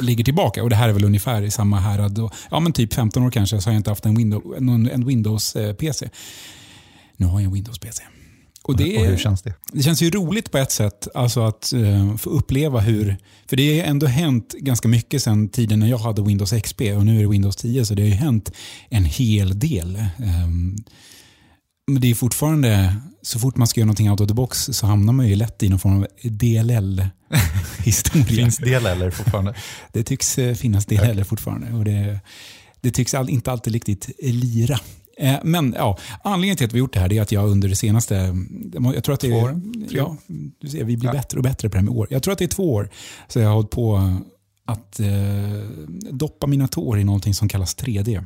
ligger 0.00 0.24
tillbaka. 0.24 0.62
Och 0.62 0.70
Det 0.70 0.76
här 0.76 0.88
är 0.88 0.92
väl 0.92 1.04
ungefär 1.04 1.42
i 1.42 1.50
samma 1.50 1.80
härad. 1.80 2.18
Och, 2.18 2.34
ja, 2.50 2.60
men 2.60 2.72
typ 2.72 2.94
15 2.94 3.22
år 3.22 3.30
kanske 3.30 3.60
så 3.60 3.68
har 3.68 3.74
jag 3.74 3.80
inte 3.80 3.90
haft 3.90 4.06
en, 4.06 4.14
Windows, 4.14 4.56
en, 4.56 4.90
en 4.90 5.06
Windows-PC. 5.06 6.08
Nu 7.16 7.26
har 7.26 7.40
jag 7.40 7.46
en 7.46 7.54
Windows-PC. 7.54 8.02
Och, 8.62 8.76
det, 8.76 8.98
och 8.98 9.06
hur 9.06 9.16
känns 9.16 9.42
det? 9.42 9.54
Det 9.72 9.82
känns 9.82 10.02
ju 10.02 10.10
roligt 10.10 10.50
på 10.50 10.58
ett 10.58 10.72
sätt 10.72 11.08
alltså 11.14 11.40
att 11.40 11.72
uh, 11.74 12.16
få 12.16 12.30
uppleva 12.30 12.80
hur... 12.80 13.16
För 13.46 13.56
det 13.56 13.80
har 13.80 13.86
ändå 13.86 14.06
hänt 14.06 14.54
ganska 14.58 14.88
mycket 14.88 15.22
sedan 15.22 15.48
tiden 15.48 15.80
när 15.80 15.86
jag 15.86 15.98
hade 15.98 16.22
Windows 16.22 16.50
XP 16.50 16.80
och 16.80 17.06
nu 17.06 17.18
är 17.18 17.22
det 17.22 17.28
Windows 17.28 17.56
10 17.56 17.84
så 17.84 17.94
det 17.94 18.02
har 18.02 18.08
ju 18.08 18.14
hänt 18.14 18.50
en 18.88 19.04
hel 19.04 19.58
del. 19.58 20.04
Um, 20.18 20.76
men 21.86 22.00
det 22.00 22.10
är 22.10 22.14
fortfarande, 22.14 22.96
så 23.22 23.38
fort 23.38 23.56
man 23.56 23.66
ska 23.66 23.80
göra 23.80 23.86
någonting 23.86 24.10
out 24.10 24.20
of 24.20 24.28
the 24.28 24.34
box 24.34 24.58
så 24.58 24.86
hamnar 24.86 25.12
man 25.12 25.28
ju 25.28 25.36
lätt 25.36 25.62
i 25.62 25.68
någon 25.68 25.78
form 25.78 25.98
av 25.98 26.06
DLL-historia. 26.22 28.24
Finns 28.26 28.58
DLL 28.58 29.10
fortfarande? 29.10 29.54
det 29.92 30.02
tycks 30.02 30.38
eh, 30.38 30.54
finnas 30.54 30.86
DLL 30.86 31.24
fortfarande. 31.24 31.72
Och 31.72 31.84
det, 31.84 32.20
det 32.80 32.90
tycks 32.90 33.14
inte 33.14 33.52
alltid 33.52 33.72
riktigt 33.72 34.10
lira. 34.18 34.78
Eh, 35.18 35.36
men 35.42 35.74
ja, 35.78 35.98
anledningen 36.24 36.56
till 36.56 36.66
att 36.66 36.72
vi 36.72 36.78
gjort 36.78 36.92
det 36.92 37.00
här 37.00 37.12
är 37.12 37.22
att 37.22 37.32
jag 37.32 37.48
under 37.48 37.68
det 37.68 37.76
senaste... 37.76 38.36
Jag 38.94 39.04
tror 39.04 39.14
att 39.14 39.20
det 39.20 39.26
är, 39.26 39.30
två 39.30 39.38
år? 39.38 39.60
Ja, 39.90 40.16
du 40.60 40.68
ser, 40.68 40.84
vi 40.84 40.96
blir 40.96 41.08
ja. 41.08 41.12
bättre 41.12 41.38
och 41.38 41.44
bättre 41.44 41.68
på 41.68 41.72
det 41.72 41.78
här 41.78 41.84
med 41.84 41.94
år. 41.94 42.06
Jag 42.10 42.22
tror 42.22 42.32
att 42.32 42.38
det 42.38 42.44
är 42.44 42.48
två 42.48 42.74
år. 42.74 42.90
Så 43.28 43.38
jag 43.38 43.46
har 43.46 43.54
hållit 43.54 43.70
på 43.70 44.16
att 44.66 45.00
eh, 45.00 45.06
doppa 46.10 46.46
mina 46.46 46.68
tår 46.68 46.98
i 46.98 47.04
någonting 47.04 47.34
som 47.34 47.48
kallas 47.48 47.76
3D. 47.76 48.24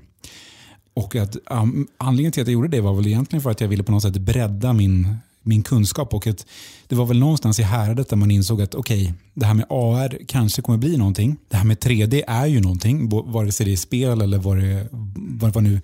Och 0.99 1.17
att, 1.17 1.37
um, 1.50 1.88
anledningen 1.99 2.33
till 2.33 2.43
att 2.43 2.49
jag 2.49 2.52
gjorde 2.52 2.69
det 2.69 2.81
var 2.81 2.95
väl 2.95 3.07
egentligen 3.07 3.43
för 3.43 3.50
att 3.50 3.61
jag 3.61 3.69
ville 3.69 3.83
på 3.83 3.93
något 3.93 4.02
sätt 4.02 4.17
bredda 4.17 4.73
min, 4.73 5.17
min 5.43 5.62
kunskap. 5.62 6.14
Och 6.14 6.26
att 6.26 6.47
det 6.87 6.95
var 6.95 7.07
väl 7.07 7.19
någonstans 7.19 7.61
i 7.61 7.62
häradet 7.62 8.09
där 8.09 8.17
man 8.17 8.31
insåg 8.31 8.62
att 8.62 8.75
okej, 8.75 9.02
okay, 9.02 9.14
det 9.35 9.47
här 9.47 9.55
med 9.55 9.67
AR 9.71 10.19
kanske 10.26 10.62
kommer 10.62 10.78
bli 10.78 10.97
någonting. 10.97 11.37
Det 11.49 11.57
här 11.57 11.64
med 11.64 11.78
3D 11.78 12.25
är 12.26 12.47
ju 12.47 12.61
någonting, 12.61 13.09
vare 13.09 13.52
sig 13.52 13.67
det 13.67 13.73
är 13.73 13.76
spel 13.76 14.21
eller 14.21 14.38
vad 14.38 14.59
det, 14.59 14.88
vad, 15.17 15.55
vad 15.55 15.62
nu 15.62 15.81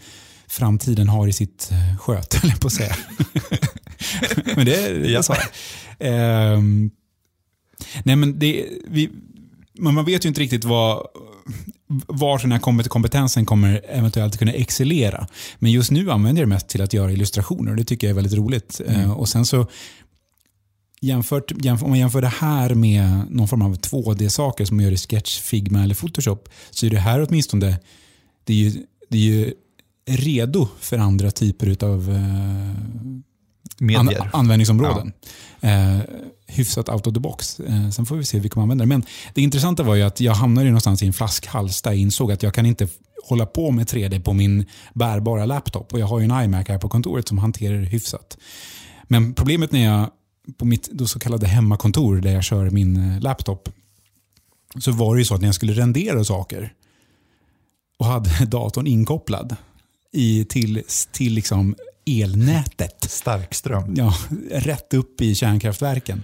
framtiden 0.46 1.08
har 1.08 1.28
i 1.28 1.32
sitt 1.32 1.70
eh, 1.72 1.98
sköt, 1.98 2.34
eller 2.44 2.56
på 2.56 2.66
att 2.66 2.72
säga. 2.72 2.96
men 4.56 4.66
det 4.66 4.74
är 4.74 5.10
ja. 5.10 5.22
så. 5.22 5.32
Um, 5.98 6.90
nej 8.04 8.16
men 8.16 8.38
det, 8.38 8.66
vi, 8.88 9.10
man 9.78 10.04
vet 10.04 10.24
ju 10.24 10.28
inte 10.28 10.40
riktigt 10.40 10.64
vad, 10.64 11.06
var 12.06 12.38
den 12.38 12.52
här 12.52 12.58
kompetensen 12.88 13.46
kommer 13.46 13.80
eventuellt 13.88 14.38
kunna 14.38 14.52
excellera. 14.52 15.26
Men 15.58 15.72
just 15.72 15.90
nu 15.90 16.10
använder 16.10 16.42
jag 16.42 16.48
det 16.48 16.54
mest 16.54 16.68
till 16.68 16.82
att 16.82 16.92
göra 16.92 17.12
illustrationer 17.12 17.70
och 17.70 17.76
det 17.76 17.84
tycker 17.84 18.06
jag 18.06 18.10
är 18.10 18.14
väldigt 18.14 18.38
roligt. 18.38 18.80
Mm. 18.86 19.00
Uh, 19.00 19.12
och 19.12 19.28
sen 19.28 19.46
så 19.46 19.66
jämfört, 21.00 21.52
jämför, 21.64 21.84
om 21.84 21.90
man 21.90 21.98
jämför 21.98 22.20
det 22.20 22.28
här 22.28 22.74
med 22.74 23.24
någon 23.30 23.48
form 23.48 23.62
av 23.62 23.76
2D-saker 23.76 24.64
som 24.64 24.76
man 24.76 24.84
gör 24.84 24.92
i 24.92 24.96
Sketch, 24.96 25.40
Figma 25.40 25.82
eller 25.82 25.94
Photoshop 25.94 26.48
så 26.70 26.86
är 26.86 26.90
det 26.90 26.98
här 26.98 27.26
åtminstone 27.28 27.78
det 28.44 28.52
är 28.52 28.56
ju, 28.56 28.72
det 29.08 29.18
är 29.18 29.22
ju 29.22 29.54
redo 30.06 30.68
för 30.80 30.98
andra 30.98 31.30
typer 31.30 31.84
av 31.84 32.10
eh, 33.90 33.98
an, 33.98 34.10
användningsområden. 34.32 35.12
Ja. 35.60 35.68
Eh, 35.68 36.00
hyfsat 36.46 36.88
out 36.88 37.06
of 37.06 37.14
the 37.14 37.20
box. 37.20 37.60
Eh, 37.60 37.90
sen 37.90 38.06
får 38.06 38.16
vi 38.16 38.24
se 38.24 38.38
vilka 38.38 38.60
man 38.60 38.62
använder. 38.62 38.86
Men 38.86 39.04
det 39.34 39.42
intressanta 39.42 39.82
var 39.82 39.94
ju 39.94 40.02
att 40.02 40.20
jag 40.20 40.32
hamnade 40.32 40.66
någonstans 40.66 41.02
i 41.02 41.06
en 41.06 41.12
flaskhals 41.12 41.82
där 41.82 41.90
jag 41.90 42.00
insåg 42.00 42.32
att 42.32 42.42
jag 42.42 42.54
kan 42.54 42.66
inte 42.66 42.88
hålla 43.24 43.46
på 43.46 43.70
med 43.70 43.86
3D 43.86 44.22
på 44.22 44.32
min 44.32 44.66
bärbara 44.94 45.46
laptop. 45.46 45.92
Och 45.92 45.98
jag 45.98 46.06
har 46.06 46.18
ju 46.18 46.24
en 46.24 46.44
iMac 46.44 46.68
här 46.68 46.78
på 46.78 46.88
kontoret 46.88 47.28
som 47.28 47.38
hanterar 47.38 47.78
det 47.78 47.86
hyfsat. 47.86 48.38
Men 49.04 49.34
problemet 49.34 49.72
när 49.72 49.84
jag 49.84 50.10
på 50.58 50.64
mitt 50.64 50.90
då 50.92 51.06
så 51.06 51.18
kallade 51.18 51.46
hemmakontor 51.46 52.16
där 52.16 52.32
jag 52.32 52.44
kör 52.44 52.70
min 52.70 52.96
eh, 52.96 53.20
laptop 53.20 53.68
så 54.80 54.92
var 54.92 55.14
det 55.14 55.18
ju 55.18 55.24
så 55.24 55.34
att 55.34 55.40
när 55.40 55.48
jag 55.48 55.54
skulle 55.54 55.72
rendera 55.72 56.24
saker 56.24 56.72
och 57.98 58.06
hade 58.06 58.44
datorn 58.46 58.86
inkopplad 58.86 59.56
i, 60.12 60.44
till, 60.44 60.82
till 61.12 61.32
liksom 61.32 61.74
elnätet. 62.06 63.06
Starkström. 63.10 63.94
Ja, 63.96 64.14
rätt 64.50 64.94
upp 64.94 65.20
i 65.20 65.34
kärnkraftverken. 65.34 66.22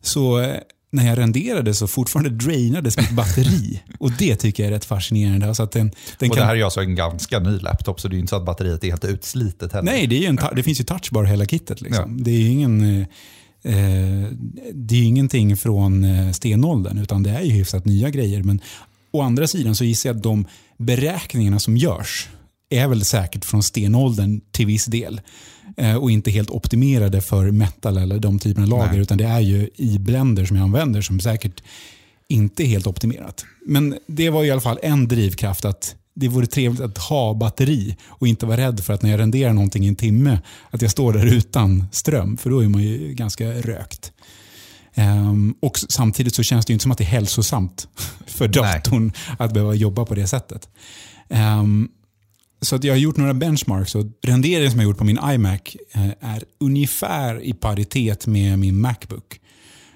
Så 0.00 0.40
eh, 0.40 0.56
när 0.90 1.06
jag 1.06 1.18
renderade 1.18 1.74
så 1.74 1.86
fortfarande 1.86 2.30
drainades 2.30 2.96
mitt 2.96 3.10
batteri. 3.10 3.82
Och 3.98 4.12
det 4.12 4.36
tycker 4.36 4.62
jag 4.62 4.68
är 4.68 4.74
rätt 4.74 4.84
fascinerande. 4.84 5.48
Alltså 5.48 5.62
att 5.62 5.72
den, 5.72 5.92
den 6.18 6.30
och 6.30 6.36
det 6.36 6.44
här 6.44 6.56
är 6.56 6.64
alltså 6.64 6.80
en 6.80 6.94
ganska 6.94 7.38
ny 7.38 7.58
laptop, 7.58 8.00
så 8.00 8.08
det 8.08 8.16
är 8.16 8.18
inte 8.18 8.30
så 8.30 8.36
att 8.36 8.44
batteriet 8.44 8.84
är 8.84 8.88
helt 8.88 9.04
utslitet 9.04 9.72
heller. 9.72 9.92
Nej, 9.92 10.06
det, 10.06 10.24
är 10.24 10.28
en, 10.28 10.38
det 10.56 10.62
finns 10.62 10.80
ju 10.80 10.84
touchbar 10.84 11.24
hela 11.24 11.46
kittet. 11.46 11.80
Liksom. 11.80 12.16
Ja. 12.18 12.24
Det 12.24 12.30
är 12.30 12.48
ingen... 12.50 12.80
Eh, 12.82 13.06
eh, 13.62 14.28
det 14.72 14.94
är 14.94 15.02
ingenting 15.02 15.56
från 15.56 16.06
stenåldern, 16.34 16.98
utan 16.98 17.22
det 17.22 17.30
är 17.30 17.42
ju 17.42 17.52
hyfsat 17.52 17.84
nya 17.84 18.10
grejer. 18.10 18.42
Men 18.42 18.60
å 19.10 19.20
andra 19.20 19.46
sidan 19.46 19.74
så 19.74 19.84
gissar 19.84 20.08
jag 20.08 20.16
att 20.16 20.22
de 20.22 20.46
beräkningarna 20.76 21.58
som 21.58 21.76
görs 21.76 22.28
är 22.70 22.88
väl 22.88 23.04
säkert 23.04 23.44
från 23.44 23.62
stenåldern 23.62 24.40
till 24.52 24.66
viss 24.66 24.86
del. 24.86 25.20
Eh, 25.76 25.96
och 25.96 26.10
inte 26.10 26.30
helt 26.30 26.50
optimerade 26.50 27.20
för 27.20 27.50
metal 27.50 27.96
eller 27.96 28.18
de 28.18 28.38
typerna 28.38 28.64
av 28.64 28.70
lager. 28.70 28.92
Nej. 28.92 29.00
Utan 29.00 29.18
det 29.18 29.24
är 29.24 29.40
ju 29.40 29.70
i 29.74 29.98
Blender 29.98 30.44
som 30.44 30.56
jag 30.56 30.64
använder 30.64 31.00
som 31.00 31.20
säkert 31.20 31.62
inte 32.28 32.64
är 32.64 32.66
helt 32.66 32.86
optimerat. 32.86 33.44
Men 33.66 33.98
det 34.06 34.30
var 34.30 34.44
i 34.44 34.50
alla 34.50 34.60
fall 34.60 34.78
en 34.82 35.08
drivkraft 35.08 35.64
att 35.64 35.94
det 36.14 36.28
vore 36.28 36.46
trevligt 36.46 36.80
att 36.80 36.98
ha 36.98 37.34
batteri 37.34 37.96
och 38.06 38.28
inte 38.28 38.46
vara 38.46 38.56
rädd 38.56 38.80
för 38.80 38.92
att 38.92 39.02
när 39.02 39.10
jag 39.10 39.20
renderar 39.20 39.52
någonting 39.52 39.84
i 39.84 39.88
en 39.88 39.96
timme 39.96 40.38
att 40.70 40.82
jag 40.82 40.90
står 40.90 41.12
där 41.12 41.26
utan 41.26 41.84
ström. 41.92 42.36
För 42.36 42.50
då 42.50 42.64
är 42.64 42.68
man 42.68 42.82
ju 42.82 43.14
ganska 43.14 43.44
rökt. 43.44 44.12
Um, 44.96 45.54
och 45.60 45.78
Samtidigt 45.78 46.34
så 46.34 46.42
känns 46.42 46.66
det 46.66 46.72
inte 46.72 46.82
som 46.82 46.92
att 46.92 46.98
det 46.98 47.04
är 47.04 47.08
hälsosamt 47.08 47.88
för 48.26 48.48
datorn 48.48 49.12
Nej. 49.28 49.36
att 49.38 49.52
behöva 49.52 49.74
jobba 49.74 50.04
på 50.04 50.14
det 50.14 50.26
sättet. 50.26 50.68
Um, 51.28 51.88
så 52.66 52.76
att 52.76 52.84
jag 52.84 52.94
har 52.94 52.98
gjort 52.98 53.16
några 53.16 53.34
benchmarks 53.34 53.94
och 53.94 54.06
renderingen 54.22 54.70
som 54.70 54.80
jag 54.80 54.88
gjort 54.88 54.98
på 54.98 55.04
min 55.04 55.18
iMac 55.24 55.60
eh, 55.92 56.06
är 56.20 56.44
ungefär 56.60 57.42
i 57.42 57.52
paritet 57.52 58.26
med 58.26 58.58
min 58.58 58.80
Macbook. 58.80 59.40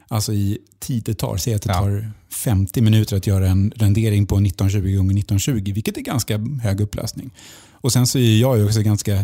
Alltså 0.09 0.33
i 0.33 0.59
tid 0.79 1.03
det 1.05 1.15
tar. 1.15 1.37
Säg 1.37 1.55
att 1.55 1.63
det 1.63 1.73
tar 1.73 2.13
50 2.31 2.81
minuter 2.81 3.17
att 3.17 3.27
göra 3.27 3.49
en 3.49 3.73
rendering 3.77 4.27
på 4.27 4.35
1920 4.37 4.79
x 4.79 4.95
1920 4.95 5.73
vilket 5.73 5.97
är 5.97 6.01
ganska 6.01 6.39
hög 6.63 6.81
upplösning. 6.81 7.31
Och 7.73 7.93
Sen 7.93 8.07
så 8.07 8.19
är 8.19 8.41
jag 8.41 8.65
också 8.65 8.83
ganska 8.83 9.23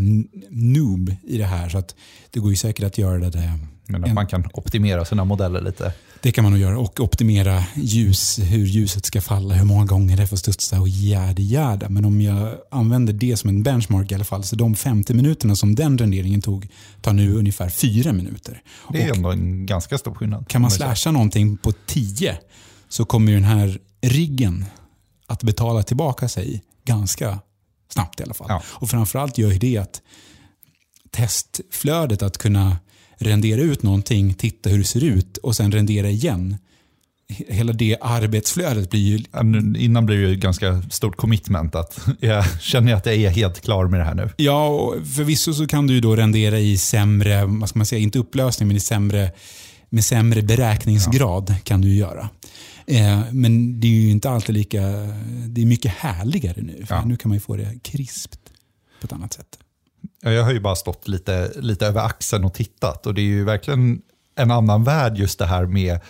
noob 0.50 1.14
i 1.22 1.38
det 1.38 1.44
här 1.44 1.68
så 1.68 1.78
att 1.78 1.94
det 2.30 2.40
går 2.40 2.50
ju 2.50 2.56
säkert 2.56 2.84
att 2.84 2.98
göra 2.98 3.30
det. 3.30 3.58
Men 3.86 4.02
att 4.04 4.08
en... 4.08 4.14
man 4.14 4.26
kan 4.26 4.50
optimera 4.52 5.04
sina 5.04 5.24
modeller 5.24 5.60
lite? 5.60 5.92
Det 6.20 6.32
kan 6.32 6.44
man 6.44 6.52
nog 6.52 6.60
göra 6.60 6.78
och 6.78 7.00
optimera 7.00 7.64
ljus, 7.74 8.38
hur 8.38 8.66
ljuset 8.66 9.06
ska 9.06 9.20
falla, 9.20 9.54
hur 9.54 9.64
många 9.64 9.84
gånger 9.84 10.16
det 10.16 10.26
får 10.26 10.36
studsa 10.36 10.80
och 10.80 10.88
jäda 10.88 11.42
jäda. 11.42 11.88
Men 11.88 12.04
om 12.04 12.20
jag 12.20 12.54
använder 12.70 13.12
det 13.12 13.36
som 13.36 13.50
en 13.50 13.62
benchmark 13.62 14.12
i 14.12 14.14
alla 14.14 14.24
fall, 14.24 14.44
så 14.44 14.56
de 14.56 14.74
50 14.74 15.14
minuterna 15.14 15.56
som 15.56 15.74
den 15.74 15.98
renderingen 15.98 16.42
tog 16.42 16.68
tar 17.00 17.12
nu 17.12 17.34
ungefär 17.34 17.68
4 17.68 18.12
minuter. 18.12 18.62
Det 18.92 19.02
är 19.02 19.10
och 19.10 19.16
ändå 19.16 19.30
en 19.30 19.66
ganska 19.66 19.98
stor 19.98 20.14
skillnad. 20.14 20.48
Kan 20.48 20.62
man 20.62 20.70
slasha 20.70 21.10
någonting 21.10 21.56
på 21.56 21.72
10 21.86 22.38
så 22.88 23.04
kommer 23.04 23.32
den 23.32 23.44
här 23.44 23.78
riggen 24.00 24.64
att 25.26 25.42
betala 25.42 25.82
tillbaka 25.82 26.28
sig 26.28 26.62
ganska 26.84 27.38
snabbt 27.88 28.20
i 28.20 28.22
alla 28.22 28.34
fall. 28.34 28.46
Ja. 28.50 28.62
Och 28.66 28.90
framförallt 28.90 29.38
gör 29.38 29.52
det 29.52 29.78
att 29.78 30.02
testflödet 31.10 32.22
att 32.22 32.38
kunna 32.38 32.76
rendera 33.18 33.60
ut 33.60 33.82
någonting, 33.82 34.34
titta 34.34 34.70
hur 34.70 34.78
det 34.78 34.84
ser 34.84 35.04
ut 35.04 35.36
och 35.36 35.56
sen 35.56 35.72
rendera 35.72 36.10
igen. 36.10 36.56
Hela 37.48 37.72
det 37.72 37.96
arbetsflödet 38.00 38.90
blir 38.90 39.00
ju... 39.00 39.24
Innan 39.78 40.06
blir 40.06 40.16
det 40.16 40.28
ju 40.28 40.36
ganska 40.36 40.82
stort 40.90 41.16
commitment. 41.16 41.74
att 41.74 42.00
Jag 42.20 42.60
känner 42.60 42.94
att 42.94 43.06
jag 43.06 43.14
är 43.14 43.30
helt 43.30 43.60
klar 43.60 43.86
med 43.86 44.00
det 44.00 44.04
här 44.04 44.14
nu. 44.14 44.30
Ja, 44.36 44.68
och 44.68 45.06
förvisso 45.06 45.54
så 45.54 45.66
kan 45.66 45.86
du 45.86 45.94
ju 45.94 46.00
då 46.00 46.16
rendera 46.16 46.58
i 46.58 46.78
sämre, 46.78 47.44
vad 47.44 47.68
ska 47.68 47.78
man 47.78 47.86
säga, 47.86 48.00
inte 48.02 48.18
upplösning, 48.18 48.68
men 48.68 48.76
i 48.76 48.80
sämre, 48.80 49.30
med 49.88 50.04
sämre 50.04 50.42
beräkningsgrad 50.42 51.46
ja. 51.48 51.54
kan 51.64 51.80
du 51.80 51.94
göra. 51.94 52.28
Eh, 52.86 53.20
men 53.32 53.80
det 53.80 53.86
är 53.86 53.90
ju 53.90 54.10
inte 54.10 54.30
alltid 54.30 54.54
lika, 54.54 54.80
det 55.46 55.62
är 55.62 55.66
mycket 55.66 55.92
härligare 55.92 56.62
nu. 56.62 56.86
För 56.86 56.94
ja. 56.94 57.04
nu 57.04 57.16
kan 57.16 57.28
man 57.28 57.36
ju 57.36 57.40
få 57.40 57.56
det 57.56 57.78
krispt 57.82 58.40
på 59.00 59.04
ett 59.06 59.12
annat 59.12 59.32
sätt. 59.32 59.58
Jag 60.32 60.44
har 60.44 60.52
ju 60.52 60.60
bara 60.60 60.74
stått 60.74 61.08
lite, 61.08 61.52
lite 61.56 61.86
över 61.86 62.00
axeln 62.00 62.44
och 62.44 62.54
tittat 62.54 63.06
och 63.06 63.14
det 63.14 63.20
är 63.20 63.24
ju 63.24 63.44
verkligen 63.44 64.02
en 64.34 64.50
annan 64.50 64.84
värld 64.84 65.18
just 65.18 65.38
det 65.38 65.46
här 65.46 65.66
med 65.66 66.00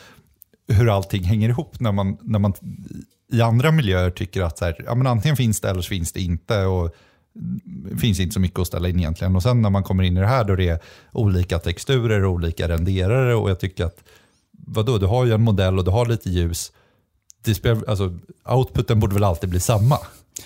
hur 0.68 0.94
allting 0.96 1.24
hänger 1.24 1.48
ihop 1.48 1.80
när 1.80 1.92
man, 1.92 2.16
när 2.20 2.38
man 2.38 2.52
i 3.32 3.40
andra 3.40 3.70
miljöer 3.70 4.10
tycker 4.10 4.42
att 4.42 4.58
så 4.58 4.64
här, 4.64 4.84
ja, 4.86 4.94
men 4.94 5.06
antingen 5.06 5.36
finns 5.36 5.60
det 5.60 5.70
eller 5.70 5.82
så 5.82 5.88
finns 5.88 6.12
det 6.12 6.20
inte. 6.20 6.64
Och 6.64 6.94
det 7.64 7.96
finns 7.96 8.20
inte 8.20 8.34
så 8.34 8.40
mycket 8.40 8.58
att 8.58 8.66
ställa 8.66 8.88
in 8.88 8.98
egentligen. 8.98 9.36
Och 9.36 9.42
sen 9.42 9.62
när 9.62 9.70
man 9.70 9.82
kommer 9.82 10.04
in 10.04 10.16
i 10.16 10.20
det 10.20 10.26
här 10.26 10.44
då 10.44 10.56
det 10.56 10.68
är 10.68 10.80
olika 11.12 11.58
texturer 11.58 12.24
och 12.24 12.32
olika 12.32 12.68
renderare 12.68 13.34
och 13.34 13.50
jag 13.50 13.60
tycker 13.60 13.84
att 13.84 14.02
vadå, 14.66 14.98
du 14.98 15.06
har 15.06 15.24
ju 15.24 15.32
en 15.32 15.42
modell 15.42 15.78
och 15.78 15.84
du 15.84 15.90
har 15.90 16.06
lite 16.06 16.30
ljus. 16.30 16.72
Det 17.44 17.54
spelar, 17.54 17.84
alltså, 17.88 18.18
outputen 18.44 19.00
borde 19.00 19.14
väl 19.14 19.24
alltid 19.24 19.50
bli 19.50 19.60
samma 19.60 19.98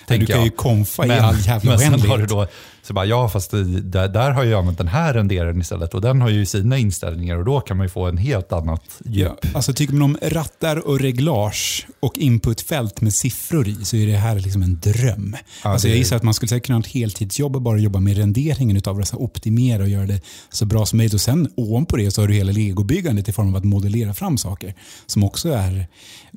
du 0.07 0.25
kan 0.25 0.35
jag. 0.35 0.45
ju 0.45 0.51
konfa 0.51 1.05
i 1.05 1.07
Men, 1.07 1.25
all 1.25 1.39
jävla 1.45 1.71
men 1.71 1.79
sen 1.79 2.01
har 2.09 2.17
du 2.17 2.25
då, 2.25 2.47
så 2.83 2.93
bara, 2.93 3.05
ja 3.05 3.29
fast 3.29 3.51
det, 3.51 3.63
där, 3.81 4.07
där 4.07 4.31
har 4.31 4.43
jag 4.43 4.59
använt 4.59 4.77
den 4.77 4.87
här 4.87 5.13
renderaren 5.13 5.61
istället 5.61 5.93
och 5.93 6.01
den 6.01 6.21
har 6.21 6.29
ju 6.29 6.45
sina 6.45 6.77
inställningar 6.77 7.37
och 7.37 7.45
då 7.45 7.59
kan 7.61 7.77
man 7.77 7.85
ju 7.85 7.89
få 7.89 8.05
en 8.07 8.17
helt 8.17 8.51
annat 8.53 8.83
djup. 9.05 9.31
Ja, 9.41 9.49
alltså 9.53 9.73
tycker 9.73 9.93
man 9.93 10.01
om 10.01 10.17
rattar 10.21 10.87
och 10.87 10.99
reglage 10.99 11.87
och 11.99 12.17
inputfält 12.17 13.01
med 13.01 13.13
siffror 13.13 13.67
i 13.67 13.85
så 13.85 13.95
är 13.95 14.07
det 14.07 14.17
här 14.17 14.39
liksom 14.39 14.63
en 14.63 14.79
dröm. 14.79 15.35
Ja, 15.63 15.69
alltså 15.69 15.87
det 15.87 15.89
jag 15.91 15.95
är- 15.95 15.99
gissar 15.99 16.15
att 16.15 16.23
man 16.23 16.33
skulle 16.33 16.49
säkert 16.49 16.65
kunna 16.65 16.77
ha 16.77 16.83
ett 16.83 16.87
heltidsjobb 16.91 17.55
och 17.55 17.61
bara 17.61 17.77
jobba 17.77 17.99
med 17.99 18.17
renderingen 18.17 18.77
utav 18.77 18.99
det, 18.99 19.05
så 19.05 19.17
optimera 19.17 19.83
och 19.83 19.89
göra 19.89 20.05
det 20.05 20.21
så 20.49 20.65
bra 20.65 20.85
som 20.85 20.97
möjligt. 20.97 21.13
Och 21.13 21.21
sen 21.21 21.49
ovanpå 21.55 21.97
det 21.97 22.11
så 22.11 22.21
har 22.21 22.27
du 22.27 22.33
hela 22.33 22.51
legobyggandet 22.51 23.29
i 23.29 23.31
form 23.31 23.49
av 23.49 23.55
att 23.55 23.63
modellera 23.63 24.13
fram 24.13 24.37
saker 24.37 24.73
som 25.05 25.23
också 25.23 25.49
är 25.49 25.87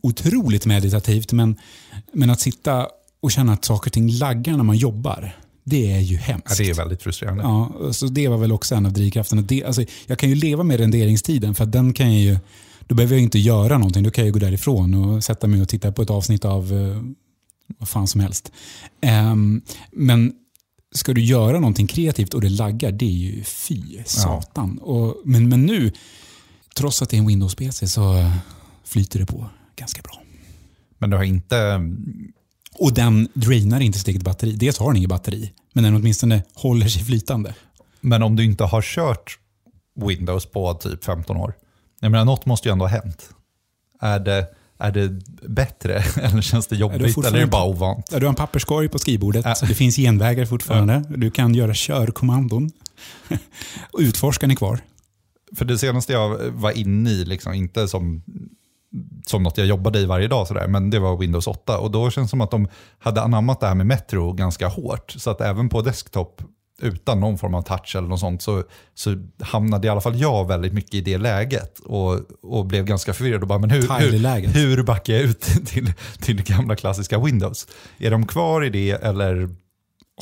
otroligt 0.03 0.67
meditativt. 0.67 1.33
Men, 1.33 1.57
men 2.13 2.31
att 2.31 2.41
sitta 2.41 2.87
och 3.25 3.33
känna 3.33 3.53
att 3.53 3.65
saker 3.65 3.89
och 3.89 3.93
ting 3.93 4.11
laggar 4.11 4.57
när 4.57 4.65
man 4.65 4.77
jobbar, 4.77 5.37
det 5.65 5.93
är 5.93 6.01
ju 6.01 6.17
hemskt. 6.17 6.59
Ja, 6.59 6.65
det 6.65 6.71
är 6.71 6.75
väldigt 6.75 7.03
frustrerande. 7.03 7.43
Ja, 7.43 7.93
så 7.93 8.07
det 8.07 8.29
var 8.29 8.39
väl 8.39 8.53
också 8.53 8.75
en 8.75 8.87
av 8.87 8.93
drivkrafterna. 8.93 9.43
Det, 9.43 9.65
alltså, 9.65 9.85
jag 10.07 10.19
kan 10.19 10.29
ju 10.29 10.35
leva 10.35 10.63
med 10.63 10.81
renderingstiden 10.81 11.55
för 11.55 11.67
den 11.67 11.93
kan 11.93 12.13
jag 12.15 12.23
ju, 12.23 12.39
då 12.87 12.95
behöver 12.95 13.15
jag 13.15 13.23
inte 13.23 13.39
göra 13.39 13.79
någonting. 13.79 14.03
Då 14.03 14.11
kan 14.11 14.25
jag 14.25 14.33
gå 14.33 14.39
därifrån 14.39 14.95
och 14.95 15.25
sätta 15.25 15.47
mig 15.47 15.63
och 15.63 15.69
titta 15.69 15.93
på 15.93 16.03
ett 16.03 16.11
avsnitt 16.11 16.45
av 16.45 16.73
eh, 16.73 17.03
vad 17.79 17.89
fan 17.89 18.07
som 18.07 18.21
helst. 18.21 18.53
Ehm, 19.01 19.63
men 19.91 20.33
ska 20.95 21.13
du 21.13 21.21
göra 21.21 21.61
någonting 21.61 21.87
kreativt 21.87 22.35
och 22.35 22.41
det 22.41 22.49
laggar, 22.49 22.93
det 22.93 23.07
är 23.07 23.11
ju 23.11 23.45
fy 23.45 24.03
satan. 24.05 24.79
Och, 24.79 25.17
men, 25.25 25.49
men 25.49 25.67
nu, 25.67 25.93
trots 26.77 27.03
att 27.03 27.11
det 27.11 27.17
är 27.17 27.19
en 27.19 27.29
Windows-PC 27.29 27.89
så 27.89 28.31
flyter 28.85 29.19
det 29.19 29.27
på 29.27 29.47
ganska 29.77 30.03
bra. 30.03 30.21
Men 30.99 31.11
du 31.11 31.17
har 31.17 31.25
inte, 31.25 31.81
Och 32.75 32.95
den 32.95 33.29
drainar 33.35 33.81
inte 33.81 33.99
sitt 33.99 34.09
eget 34.09 34.23
batteri. 34.23 34.53
Dels 34.53 34.79
har 34.79 34.87
den 34.87 34.97
inget 34.97 35.09
batteri, 35.09 35.53
men 35.73 35.85
den 35.85 35.95
åtminstone 35.95 36.43
håller 36.55 36.89
sig 36.89 37.05
flytande. 37.05 37.55
men 38.01 38.23
om 38.23 38.37
du 38.37 38.45
inte 38.45 38.65
har 38.65 38.83
kört 38.83 39.39
Windows 40.01 40.47
på 40.47 40.75
typ 40.75 41.05
15 41.05 41.37
år, 41.37 41.55
jag 42.01 42.11
menar 42.11 42.25
något 42.25 42.47
måste 42.47 42.69
ju 42.69 42.73
ändå 42.73 42.85
ha 42.85 42.91
hänt. 42.91 43.31
Är 44.01 44.19
det, 44.19 44.47
är 44.79 44.93
det 44.93 45.09
bättre 45.49 45.95
eller 46.23 46.43
känns 46.43 46.67
det 46.67 46.77
jobbigt 46.77 47.19
eller 47.19 47.37
är 47.37 47.41
det 47.41 47.47
bara 47.47 47.65
ovant? 47.65 48.07
Du 48.11 48.17
har 48.17 48.29
en 48.29 48.35
papperskorg 48.35 48.89
på 48.89 48.99
skrivbordet, 48.99 49.59
så 49.59 49.67
det 49.67 49.75
finns 49.75 49.97
genvägar 49.97 50.47
fortfarande. 50.47 51.05
Du 51.09 51.31
kan 51.31 51.55
göra 51.55 51.73
körkommandon. 51.75 52.71
och 53.93 54.01
utforskaren 54.01 54.51
är 54.51 54.55
kvar. 54.55 54.81
För 55.57 55.65
det 55.65 55.79
senaste 55.79 56.13
jag 56.13 56.51
var 56.51 56.71
inne 56.71 57.11
i, 57.11 57.25
liksom, 57.25 57.53
inte 57.53 57.89
som, 57.89 58.23
som 59.27 59.43
något 59.43 59.59
jag 59.59 59.67
jobbade 59.67 59.99
i 59.99 60.07
varje 60.07 60.29
dag, 60.29 60.47
sådär, 60.47 60.67
men 60.67 60.91
det 60.91 60.99
var 60.99 61.17
Windows 61.17 61.47
8. 61.47 61.79
Och 61.79 61.91
då 61.91 62.11
känns 62.11 62.27
det 62.27 62.31
som 62.31 62.41
att 62.41 62.51
de 62.51 62.69
hade 62.99 63.23
anammat 63.23 63.61
det 63.61 63.67
här 63.67 63.75
med 63.75 63.87
Metro 63.87 64.33
ganska 64.33 64.69
hårt. 64.69 65.11
Så 65.11 65.31
att 65.31 65.41
även 65.41 65.69
på 65.69 65.83
desktop, 65.83 66.43
utan 66.83 67.21
någon 67.21 67.39
form 67.39 67.55
av 67.55 67.63
touch 67.63 67.97
eller 67.97 68.09
något 68.09 68.21
sånt, 68.21 68.43
så, 68.43 68.63
så 68.95 69.17
hamnade 69.41 69.87
i 69.87 69.91
alla 69.91 70.01
fall 70.01 70.17
jag 70.17 70.49
väldigt 70.49 70.73
mycket 70.73 70.95
i 70.95 71.01
det 71.01 71.19
läget. 71.19 71.79
Och, 71.79 72.21
och 72.43 72.67
blev 72.67 72.85
ganska 72.85 73.13
förvirrad. 73.13 73.43
Och 73.43 73.49
bara, 73.49 73.59
men 73.59 73.71
hur, 73.71 73.83
hur, 74.01 74.49
hur 74.49 74.83
backar 74.83 75.15
jag 75.15 75.23
ut 75.23 75.41
till, 75.67 75.93
till 76.21 76.43
gamla 76.43 76.77
klassiska 76.77 77.19
Windows? 77.19 77.67
Är 77.99 78.11
de 78.11 78.27
kvar 78.27 78.65
i 78.65 78.71
det 78.71 78.91
eller 78.91 79.49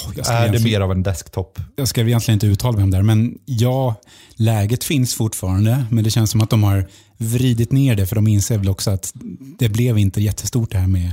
ska 0.01 0.33
är 0.33 0.53
det 0.53 0.65
mer 0.65 0.81
av 0.81 0.93
en 0.93 1.03
desktop? 1.03 1.59
jag 1.77 1.89
ska 1.89 2.01
egentligen 2.01 2.37
inte 2.37 2.47
uttala 2.47 2.77
mig 2.77 2.85
om 2.85 2.91
det 2.91 2.97
här, 2.97 3.05
men 3.05 3.39
ja, 3.45 3.95
läget 4.35 4.85
finns 4.85 5.15
fortfarande. 5.15 5.87
Men 5.91 6.05
det 6.05 6.11
känns 6.11 6.31
som 6.31 6.41
att 6.41 6.51
de 6.51 6.63
har 6.63 6.89
vridit 7.17 7.73
ner 7.73 7.97
det, 7.97 8.07
för 8.07 8.17
de 8.17 8.27
inser 8.27 8.59
väl 8.59 8.69
också 8.69 8.91
att 8.91 9.13
det 9.59 9.69
blev 9.69 9.99
inte 9.99 10.21
jättestort 10.21 10.71
det 10.71 10.79
här 10.79 10.87
med 10.87 11.13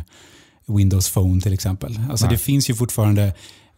Windows 0.66 1.14
Phone 1.14 1.42
till 1.42 1.54
exempel. 1.54 2.00
Alltså 2.10 2.26
Nej. 2.26 2.36
det 2.36 2.38
finns 2.38 2.70
ju 2.70 2.76
fortfarande, 2.76 3.34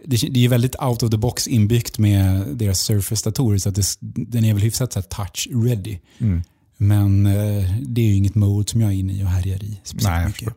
det, 0.06 0.18
det 0.18 0.46
är 0.46 0.50
väldigt 0.50 0.76
out 0.82 1.04
of 1.04 1.10
the 1.10 1.18
box 1.18 1.48
inbyggt 1.48 1.98
med 1.98 2.48
deras 2.58 2.90
Surface-datorer, 2.90 3.58
så 3.58 3.70
att 3.70 3.76
det, 3.76 3.84
den 4.00 4.46
är 4.46 4.54
väl 4.54 4.64
hyfsat 4.64 5.10
touch-ready. 5.10 6.00
Mm. 6.18 6.44
Men 6.78 7.26
eh, 7.26 7.76
det 7.82 8.02
är 8.02 8.06
ju 8.06 8.16
inget 8.16 8.36
mode 8.36 8.70
som 8.70 8.82
jag 8.82 8.90
är 8.90 8.96
inne 8.96 9.14
i 9.14 9.24
och 9.24 9.28
härjar 9.28 9.64
i 9.64 9.80
speciellt 9.84 10.42
Nej. 10.42 10.50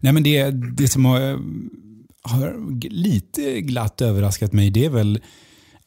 Nej, 0.00 0.12
men 0.12 0.22
det, 0.22 0.50
det 0.50 0.88
som 0.88 1.04
har, 1.04 1.20
eh, 1.20 1.38
har 2.22 2.80
lite 2.90 3.60
glatt 3.60 4.00
överraskat 4.00 4.52
mig 4.52 4.70
det 4.70 4.84
är 4.84 4.90
väl 4.90 5.20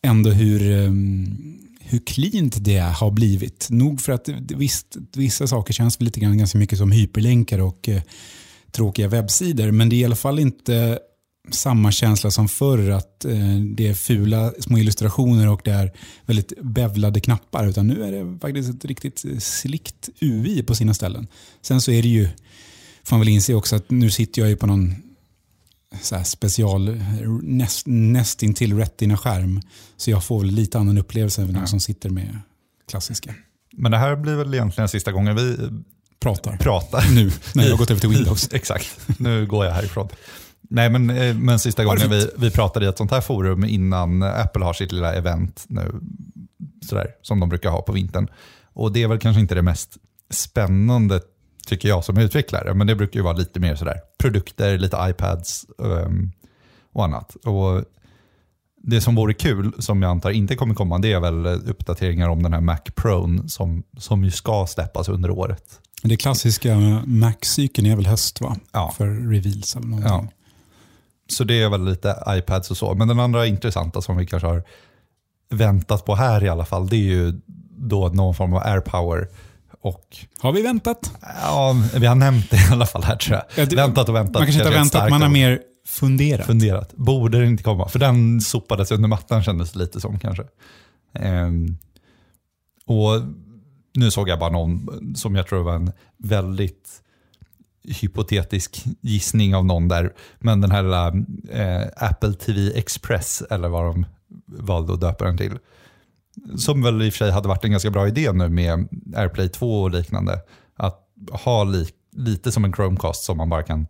ändå 0.01 0.29
hur, 0.29 0.71
ehm, 0.71 1.57
hur 1.79 1.99
cleant 1.99 2.63
det 2.63 2.79
har 2.79 3.11
blivit. 3.11 3.67
Nog 3.69 4.01
för 4.01 4.11
att 4.11 4.29
visst, 4.55 4.97
vissa 5.15 5.47
saker 5.47 5.73
känns 5.73 6.01
lite 6.01 6.19
grann 6.19 6.37
ganska 6.37 6.57
mycket 6.57 6.77
som 6.77 6.91
hyperlänkar 6.91 7.59
och 7.59 7.89
eh, 7.89 8.01
tråkiga 8.71 9.07
webbsidor. 9.07 9.71
Men 9.71 9.89
det 9.89 9.95
är 9.95 9.97
i 9.97 10.05
alla 10.05 10.15
fall 10.15 10.39
inte 10.39 10.99
samma 11.51 11.91
känsla 11.91 12.31
som 12.31 12.47
förr 12.47 12.89
att 12.89 13.25
eh, 13.25 13.57
det 13.75 13.87
är 13.87 13.93
fula 13.93 14.53
små 14.59 14.77
illustrationer 14.77 15.47
och 15.47 15.61
det 15.63 15.71
är 15.71 15.91
väldigt 16.25 16.53
bevlade 16.61 17.19
knappar. 17.19 17.67
Utan 17.67 17.87
nu 17.87 18.03
är 18.03 18.11
det 18.11 18.39
faktiskt 18.39 18.69
ett 18.69 18.85
riktigt 18.85 19.25
slikt 19.39 20.09
UI 20.19 20.63
på 20.63 20.75
sina 20.75 20.93
ställen. 20.93 21.27
Sen 21.61 21.81
så 21.81 21.91
är 21.91 22.01
det 22.01 22.09
ju, 22.09 22.27
får 23.03 23.15
man 23.15 23.19
väl 23.19 23.29
inse 23.29 23.53
också 23.53 23.75
att 23.75 23.91
nu 23.91 24.09
sitter 24.09 24.41
jag 24.41 24.49
ju 24.49 24.55
på 24.55 24.67
någon 24.67 24.95
så 26.01 26.23
special, 26.23 27.01
näst, 27.41 27.83
nästintill 27.87 28.77
retina-skärm. 28.77 29.61
Så 29.97 30.11
jag 30.11 30.23
får 30.23 30.39
väl 30.39 30.49
lite 30.51 30.79
annan 30.79 30.97
upplevelse 30.97 31.41
än 31.41 31.47
Ja. 31.51 31.53
någon 31.57 31.67
som 31.67 31.79
sitter 31.79 32.09
med 32.09 32.39
klassiska. 32.89 33.33
Men 33.77 33.91
det 33.91 33.97
här 33.97 34.15
blir 34.15 34.35
väl 34.35 34.53
egentligen 34.53 34.87
sista 34.89 35.11
gången 35.11 35.35
vi 35.35 35.57
Pratar. 36.19 36.57
pratar. 36.57 37.05
Nu, 37.15 37.31
när 37.55 37.63
jag 37.63 37.71
har 37.71 37.77
gått 37.77 37.91
över 37.91 38.01
till 38.01 38.09
Windows. 38.17 38.49
Exakt, 38.53 38.99
nu 39.19 39.45
går 39.45 39.65
jag 39.65 39.73
härifrån. 39.73 40.07
Nej, 40.69 40.89
men, 40.89 41.09
eh, 41.09 41.35
men 41.35 41.59
sista 41.59 41.83
gången 41.83 42.09
vi, 42.09 42.27
vi 42.37 42.51
pratade 42.51 42.85
i 42.85 42.89
ett 42.89 42.97
sånt 42.97 43.11
här 43.11 43.21
forum 43.21 43.63
innan 43.65 44.23
Apple 44.23 44.65
har 44.65 44.73
sitt 44.73 44.91
lilla 44.91 45.13
event 45.13 45.65
nu, 45.67 45.91
sådär, 46.89 47.07
som 47.21 47.39
de 47.39 47.49
brukar 47.49 47.69
ha 47.69 47.81
på 47.81 47.91
vintern. 47.91 48.27
Och 48.73 48.91
det 48.91 49.03
är 49.03 49.07
väl 49.07 49.19
kanske 49.19 49.39
inte 49.41 49.55
det 49.55 49.61
mest 49.61 49.97
spännande, 50.29 51.21
tycker 51.65 51.89
jag 51.89 52.03
som 52.03 52.17
utvecklare, 52.17 52.73
men 52.73 52.87
det 52.87 52.95
brukar 52.95 53.19
ju 53.19 53.23
vara 53.23 53.37
lite 53.37 53.59
mer 53.59 53.75
sådär 53.75 53.99
produkter, 54.17 54.77
lite 54.77 54.97
iPads 55.09 55.65
ehm, 55.79 56.31
och 56.93 57.03
annat. 57.03 57.35
Och 57.35 57.83
det 58.83 59.01
som 59.01 59.15
vore 59.15 59.33
kul, 59.33 59.73
som 59.79 60.01
jag 60.01 60.11
antar 60.11 60.29
inte 60.29 60.55
kommer 60.55 60.75
komma, 60.75 60.99
det 60.99 61.13
är 61.13 61.19
väl 61.19 61.45
uppdateringar 61.45 62.29
om 62.29 62.43
den 62.43 62.53
här 62.53 62.61
Mac 62.61 62.77
Pro 62.95 63.47
som, 63.47 63.83
som 63.97 64.23
ju 64.23 64.31
ska 64.31 64.67
släppas 64.67 65.09
under 65.09 65.29
året. 65.29 65.63
Det 66.03 66.17
klassiska 66.17 66.77
Mac-cykeln 67.05 67.87
är 67.87 67.95
väl 67.95 68.05
höst 68.05 68.41
va? 68.41 68.55
Ja. 68.71 68.93
För 68.97 69.07
reveals 69.07 69.75
eller 69.75 69.87
någonting. 69.87 70.11
Ja. 70.11 70.27
Så 71.27 71.43
det 71.43 71.61
är 71.61 71.69
väl 71.69 71.85
lite 71.85 72.23
iPads 72.27 72.71
och 72.71 72.77
så. 72.77 72.93
Men 72.93 73.07
den 73.07 73.19
andra 73.19 73.45
intressanta 73.45 74.01
som 74.01 74.17
vi 74.17 74.25
kanske 74.25 74.47
har 74.47 74.63
väntat 75.49 76.05
på 76.05 76.15
här 76.15 76.43
i 76.43 76.49
alla 76.49 76.65
fall, 76.65 76.87
det 76.87 76.95
är 76.95 76.99
ju 76.99 77.39
då 77.77 78.07
någon 78.07 78.35
form 78.35 78.53
av 78.53 78.61
AirPower. 78.65 79.27
Och 79.81 80.17
Har 80.39 80.51
vi 80.51 80.61
väntat? 80.61 81.11
ja, 81.41 81.75
vi 81.95 82.05
har 82.05 82.15
nämnt 82.15 82.49
det 82.51 82.57
i 82.57 82.71
alla 82.71 82.85
fall 82.85 83.03
här 83.03 83.15
tror 83.15 83.35
jag. 83.35 83.43
Ja, 83.63 83.69
det- 83.69 83.75
väntat 83.75 84.09
och 84.09 84.15
väntat. 84.15 84.33
Man 84.33 84.43
kanske 84.43 84.59
inte 84.61 84.69
har 84.69 84.83
väntat, 84.83 85.09
man 85.09 85.21
har 85.21 85.29
mer 85.29 85.61
funderat. 85.85 86.45
funderat. 86.45 86.93
Borde 86.95 87.39
det 87.39 87.45
inte 87.47 87.63
komma? 87.63 87.87
För 87.87 87.99
den 87.99 88.41
sopades 88.41 88.91
under 88.91 89.07
mattan 89.09 89.43
kändes 89.43 89.71
det 89.71 89.79
lite 89.79 90.01
som 90.01 90.19
kanske. 90.19 90.43
Ehm, 91.13 91.77
och 92.85 93.21
nu 93.95 94.11
såg 94.11 94.29
jag 94.29 94.39
bara 94.39 94.49
någon 94.49 95.13
som 95.15 95.35
jag 95.35 95.47
tror 95.47 95.63
var 95.63 95.75
en 95.75 95.91
väldigt 96.17 97.01
hypotetisk 97.83 98.83
gissning 99.01 99.55
av 99.55 99.65
någon 99.65 99.87
där. 99.87 100.13
Men 100.39 100.61
den 100.61 100.71
här 100.71 100.83
lilla, 100.83 101.07
eh, 101.63 101.87
Apple 101.95 102.33
TV 102.33 102.77
Express, 102.79 103.43
eller 103.49 103.67
vad 103.69 103.85
de 103.85 104.05
valde 104.45 104.93
att 104.93 105.01
döpa 105.01 105.25
den 105.25 105.37
till. 105.37 105.57
Som 106.57 106.81
väl 106.81 107.01
i 107.01 107.09
och 107.09 107.13
för 107.13 107.17
sig 107.17 107.31
hade 107.31 107.47
varit 107.47 107.65
en 107.65 107.71
ganska 107.71 107.89
bra 107.89 108.07
idé 108.07 108.31
nu 108.31 108.49
med 108.49 108.87
AirPlay 109.15 109.49
2 109.49 109.81
och 109.81 109.91
liknande. 109.91 110.39
Att 110.75 111.07
ha 111.31 111.63
li 111.63 111.87
lite 112.15 112.51
som 112.51 112.65
en 112.65 112.73
Chromecast 112.73 113.23
som 113.23 113.37
man 113.37 113.49
bara 113.49 113.63
kan 113.63 113.87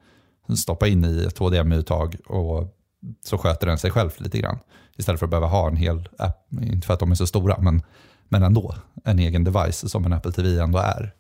stoppa 0.58 0.88
in 0.88 1.06
i 1.06 1.24
ett 1.28 1.38
HDMI-uttag 1.38 2.16
och 2.26 2.78
så 3.26 3.38
sköter 3.38 3.68
den 3.68 3.78
sig 3.78 3.92
själv 3.92 4.12
lite 4.18 4.40
grann. 4.40 4.60
Istället 4.98 5.20
för 5.20 5.26
att 5.26 5.30
behöva 5.30 5.48
ha 5.48 5.68
en 5.68 5.76
hel 5.76 6.10
app, 6.18 6.48
inte 6.62 6.88
för 6.88 6.94
att 6.94 7.00
de 7.00 7.12
är 7.12 7.16
så 7.16 7.28
stora, 7.28 7.58
men, 7.62 7.82
men 8.30 8.44
ändå 8.44 8.76
en 9.04 9.20
egen 9.20 9.44
device 9.44 9.90
som 9.92 10.06
en 10.06 10.14
Apple 10.14 10.32
TV 10.32 10.60
ändå 10.60 10.80
är. 10.80 11.14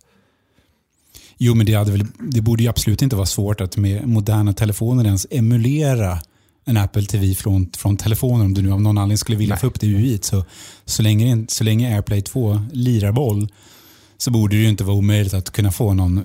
Jo, 1.37 1.55
men 1.55 1.65
det, 1.65 1.73
hade 1.73 1.91
väl, 1.91 2.05
det 2.19 2.41
borde 2.41 2.63
ju 2.63 2.69
absolut 2.69 3.01
inte 3.01 3.15
vara 3.15 3.25
svårt 3.25 3.61
att 3.61 3.77
med 3.77 4.07
moderna 4.07 4.53
telefoner 4.53 5.05
ens 5.05 5.27
emulera 5.29 6.19
en 6.65 6.77
Apple 6.77 7.03
TV 7.03 7.35
från, 7.35 7.69
från 7.77 7.97
telefonen 7.97 8.45
om 8.45 8.53
du 8.53 8.61
nu 8.61 8.71
av 8.71 8.81
någon 8.81 8.97
anledning 8.97 9.17
skulle 9.17 9.37
vilja 9.37 9.55
Nej. 9.55 9.59
få 9.61 9.67
upp 9.67 9.79
det 9.79 9.87
UI. 9.87 10.19
Så, 10.21 10.45
så, 10.85 11.01
länge, 11.01 11.45
så 11.49 11.63
länge 11.63 11.95
AirPlay 11.95 12.21
2 12.21 12.61
lirar 12.73 13.11
boll 13.11 13.47
så 14.17 14.31
borde 14.31 14.55
det 14.55 14.61
ju 14.61 14.69
inte 14.69 14.83
vara 14.83 14.97
omöjligt 14.97 15.33
att 15.33 15.49
kunna 15.51 15.71
få 15.71 15.93
någon 15.93 16.23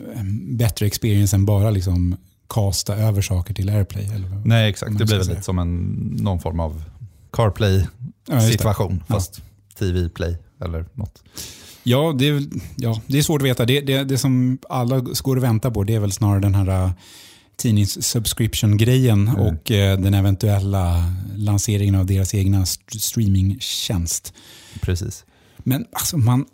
bättre 0.56 0.86
experience 0.86 1.36
än 1.36 1.46
bara 1.46 1.70
liksom 1.70 2.16
casta 2.48 2.96
över 2.96 3.22
saker 3.22 3.54
till 3.54 3.68
AirPlay. 3.68 4.04
Eller 4.04 4.42
Nej, 4.44 4.70
exakt. 4.70 4.98
Det 4.98 5.04
blir 5.04 5.18
väl 5.18 5.28
lite 5.28 5.42
som 5.42 5.58
en, 5.58 5.84
någon 6.20 6.40
form 6.40 6.60
av 6.60 6.82
Ja. 6.86 7.42
CarPlay-situation, 7.42 9.02
Ja. 9.08 9.14
fast 9.14 9.40
TV-play 9.78 10.36
eller 10.64 10.84
något. 10.94 11.22
Ja, 11.82 12.14
det 12.18 12.28
är, 12.28 12.42
ja, 12.76 13.00
det 13.06 13.18
är 13.18 13.22
svårt 13.22 13.42
att 13.42 13.48
veta. 13.48 13.64
Det, 13.64 13.80
det, 13.80 14.04
det 14.04 14.18
som 14.18 14.58
alla 14.68 15.00
går 15.00 15.36
och 15.36 15.42
väntar 15.42 15.70
på 15.70 15.84
det 15.84 15.94
är 15.94 16.00
väl 16.00 16.12
snarare 16.12 16.40
den 16.40 16.54
här 16.54 16.92
tidnings-subscription-grejen 17.56 19.28
Mm. 19.28 19.40
och 19.40 19.70
eh, 19.70 19.98
den 19.98 20.14
eventuella 20.14 21.12
lanseringen 21.36 21.94
av 21.94 22.06
deras 22.06 22.34
egna 22.34 22.62
st- 22.62 22.98
streamingtjänst. 22.98 24.34
Precis. 24.80 25.24
Men 25.58 25.86
alltså 25.92 26.16
man, 26.18 26.44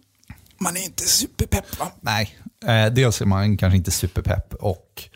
man 0.58 0.76
är 0.76 0.84
inte 0.84 1.02
superpepp 1.02 1.78
va? 1.78 1.92
Nej, 2.00 2.38
eh, 2.66 2.92
dels 2.94 3.20
är 3.20 3.26
man 3.26 3.56
kanske 3.56 3.76
inte 3.76 3.90
superpepp 3.90 4.54
och 4.54 5.08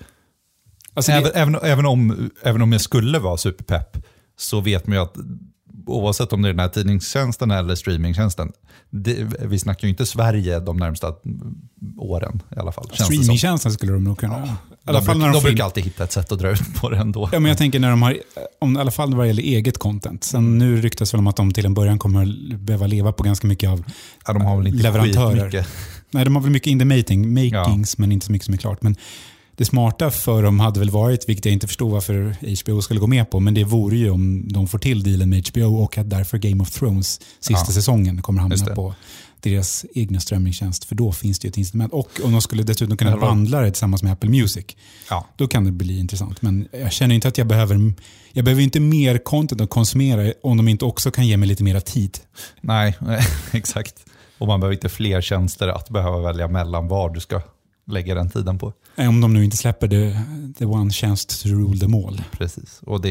Alltså 0.95 1.13
även, 1.13 1.23
det, 1.25 1.31
även, 1.31 1.55
även, 1.63 1.87
om, 1.87 2.31
även 2.43 2.63
om 2.63 2.73
jag 2.73 2.81
skulle 2.81 3.19
vara 3.19 3.37
superpepp 3.37 3.97
så 4.37 4.61
vet 4.61 4.87
man 4.87 4.97
ju 4.97 5.03
att 5.03 5.17
oavsett 5.87 6.33
om 6.33 6.43
det 6.43 6.49
är 6.49 6.53
den 6.53 6.61
här 6.61 6.69
tidningstjänsten 6.69 7.51
eller 7.51 7.75
streamingtjänsten, 7.75 8.53
det, 8.91 9.17
vi 9.43 9.59
snackar 9.59 9.85
ju 9.85 9.91
inte 9.91 10.07
Sverige 10.07 10.61
de 10.61 10.77
närmsta 10.77 11.15
åren 11.99 12.43
i 12.57 12.59
alla 12.59 12.73
fall. 12.73 12.91
streamingtjänsten 12.93 13.73
skulle 13.73 13.93
de 13.93 14.05
nog 14.05 14.19
kunna... 14.19 14.57
Alla 14.85 14.99
de 15.01 15.07
fall 15.07 15.15
brukar, 15.15 15.27
när 15.27 15.33
de 15.35 15.41
de 15.41 15.45
brukar 15.49 15.65
alltid 15.65 15.85
hitta 15.85 16.05
ett 16.05 16.13
sätt 16.13 16.33
att 16.33 16.39
dra 16.39 16.51
ut 16.51 16.75
på 16.81 16.91
det 16.91 16.97
ändå. 16.97 17.29
Ja, 17.33 17.41
men 17.41 17.49
jag 17.49 17.59
tänker 17.59 17.81
när 17.81 17.91
de 17.91 18.03
har, 18.03 18.17
om, 18.59 18.77
i 18.77 18.81
alla 18.81 18.91
fall 18.91 19.15
vad 19.15 19.27
gäller 19.27 19.43
eget 19.43 19.79
content. 19.79 20.25
Sen 20.25 20.59
nu 20.59 20.81
ryktas 20.81 21.15
väl 21.15 21.19
om 21.19 21.27
att 21.27 21.37
de 21.37 21.53
till 21.53 21.67
en 21.67 21.75
början 21.75 21.99
kommer 21.99 22.23
att 22.53 22.61
behöva 22.61 22.87
leva 22.87 23.13
på 23.13 23.23
ganska 23.23 23.47
mycket 23.47 23.71
av, 23.71 23.85
Ja, 24.27 24.33
de 24.33 24.43
har 24.43 24.57
väl 24.57 24.67
inte 24.67 24.83
Leverantörer. 24.83 25.35
skitmycket. 25.35 25.69
nej 26.11 26.25
de 26.25 26.37
har 26.37 26.43
väl 26.43 26.53
mycket 26.53 26.67
in 26.67 26.79
the 26.79 26.85
making, 26.85 27.35
makings 27.35 27.99
men 27.99 28.13
inte 28.13 28.27
så 28.27 28.33
mycket 28.33 28.45
som 28.45 28.55
är 28.55 28.59
klart. 28.59 28.83
Men 28.83 28.97
det 29.57 29.65
smarta 29.65 30.11
för 30.11 30.43
dem 30.43 30.61
hade 30.61 30.81
väl 30.81 30.91
varit, 30.91 31.29
vilket 31.29 31.45
jag 31.45 31.53
inte 31.53 31.67
förstod 31.67 31.91
varför 31.91 32.37
HBO 32.65 32.83
skulle 32.83 33.01
gå 33.01 33.07
med 33.07 33.31
på, 33.31 33.41
men 33.41 33.55
det 33.55 33.65
vore 33.65 33.97
ju 33.97 34.11
om 34.11 34.49
de 34.49 34.69
får 34.69 34.79
till 34.79 35.03
dealen 35.03 35.31
med 35.31 35.49
HBO 35.49 35.77
och 35.83 35.99
att 35.99 36.11
därför 36.11 36.39
Game 36.39 36.63
of 36.63 36.71
Thrones 36.71 37.21
sista 37.41 37.65
Ja. 37.69 37.73
säsongen 37.75 38.23
kommer 38.23 38.41
hamna 38.41 38.75
på 38.75 38.95
deras 39.41 39.85
egna 39.95 40.21
strömmingtjänst. 40.21 40.85
För 40.85 40.95
då 40.95 41.13
finns 41.13 41.39
det 41.39 41.47
ju 41.47 41.51
ett 41.51 41.57
instrument. 41.59 41.93
Och 41.93 42.11
om 42.25 42.33
de 42.33 42.41
skulle 42.43 42.63
dessutom 42.63 42.97
kunna 42.97 43.17
vandla 43.17 43.61
det 43.61 43.71
tillsammans 43.71 44.03
med 44.03 44.13
Apple 44.13 44.31
Music. 44.31 44.67
Ja. 45.11 45.27
Då 45.37 45.49
kan 45.49 45.65
det 45.65 45.73
bli 45.73 45.99
intressant. 45.99 46.43
Men 46.43 46.69
jag 46.73 46.93
känner 46.93 47.15
inte 47.15 47.29
att 47.29 47.39
jag 47.39 47.47
behöver, 47.47 47.93
jag 48.33 48.45
behöver 48.45 48.63
inte 48.63 48.81
mer 48.81 49.19
content 49.19 49.61
att 49.61 49.71
konsumera 49.71 50.33
om 50.43 50.57
de 50.57 50.69
inte 50.69 50.85
också 50.85 51.11
kan 51.11 51.27
ge 51.27 51.37
mig 51.37 51.49
lite 51.49 51.65
mer 51.65 51.81
tid. 51.81 52.19
Nej, 52.61 52.99
exakt. 53.53 53.95
Och 54.39 54.47
man 54.47 54.61
behöver 54.61 54.75
inte 54.75 54.89
fler 54.89 55.21
tjänster 55.21 55.69
att 55.69 55.89
behöva 55.91 56.19
välja 56.19 56.49
mellan 56.49 56.89
var 56.89 57.11
du 57.11 57.21
ska 57.21 57.41
lägga 57.87 58.15
den 58.15 58.31
tiden 58.31 58.59
på. 58.59 58.73
Eh, 58.97 59.09
Om 59.09 59.21
de 59.21 59.35
nu 59.35 59.45
inte 59.45 59.57
släpper 59.57 59.89
the, 59.89 60.19
the 60.59 60.65
one 60.65 60.91
chance 60.93 61.29
to 61.29 61.49
rule 61.49 61.79
them 61.79 61.95
all. 61.95 62.23
Precis, 62.33 62.81
och 62.83 63.01
det 63.01 63.09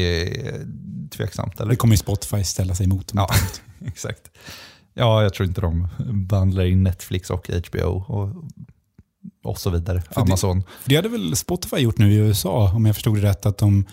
är 0.48 0.66
tveksamt, 1.10 1.60
eller? 1.60 1.70
Det 1.70 1.76
kommer 1.76 1.96
Spotify 1.96 2.44
ställa 2.44 2.74
sig 2.74 2.84
emot. 2.86 3.10
Ja, 3.14 3.28
exakt. 3.86 4.20
Ja, 4.94 5.22
jag 5.22 5.34
tror 5.34 5.48
inte 5.48 5.60
de 5.60 5.88
bandlar 6.28 6.64
in 6.64 6.82
Netflix 6.82 7.30
och 7.30 7.50
HBO 7.68 8.04
och, 8.08 8.44
och 9.44 9.58
så 9.60 9.70
vidare. 9.70 10.02
det- 10.14 10.20
Amazon. 10.20 10.62
För 10.82 10.90
det 10.90 10.96
hade 10.96 11.08
väl 11.08 11.36
Spotify 11.36 11.76
gjort 11.76 11.98
nu 11.98 12.12
i 12.12 12.16
USA, 12.16 12.72
om 12.74 12.86
jag 12.86 12.94
förstod 12.94 13.16
det 13.16 13.22
rätt, 13.22 13.46
att 13.46 13.58
de 13.58 13.84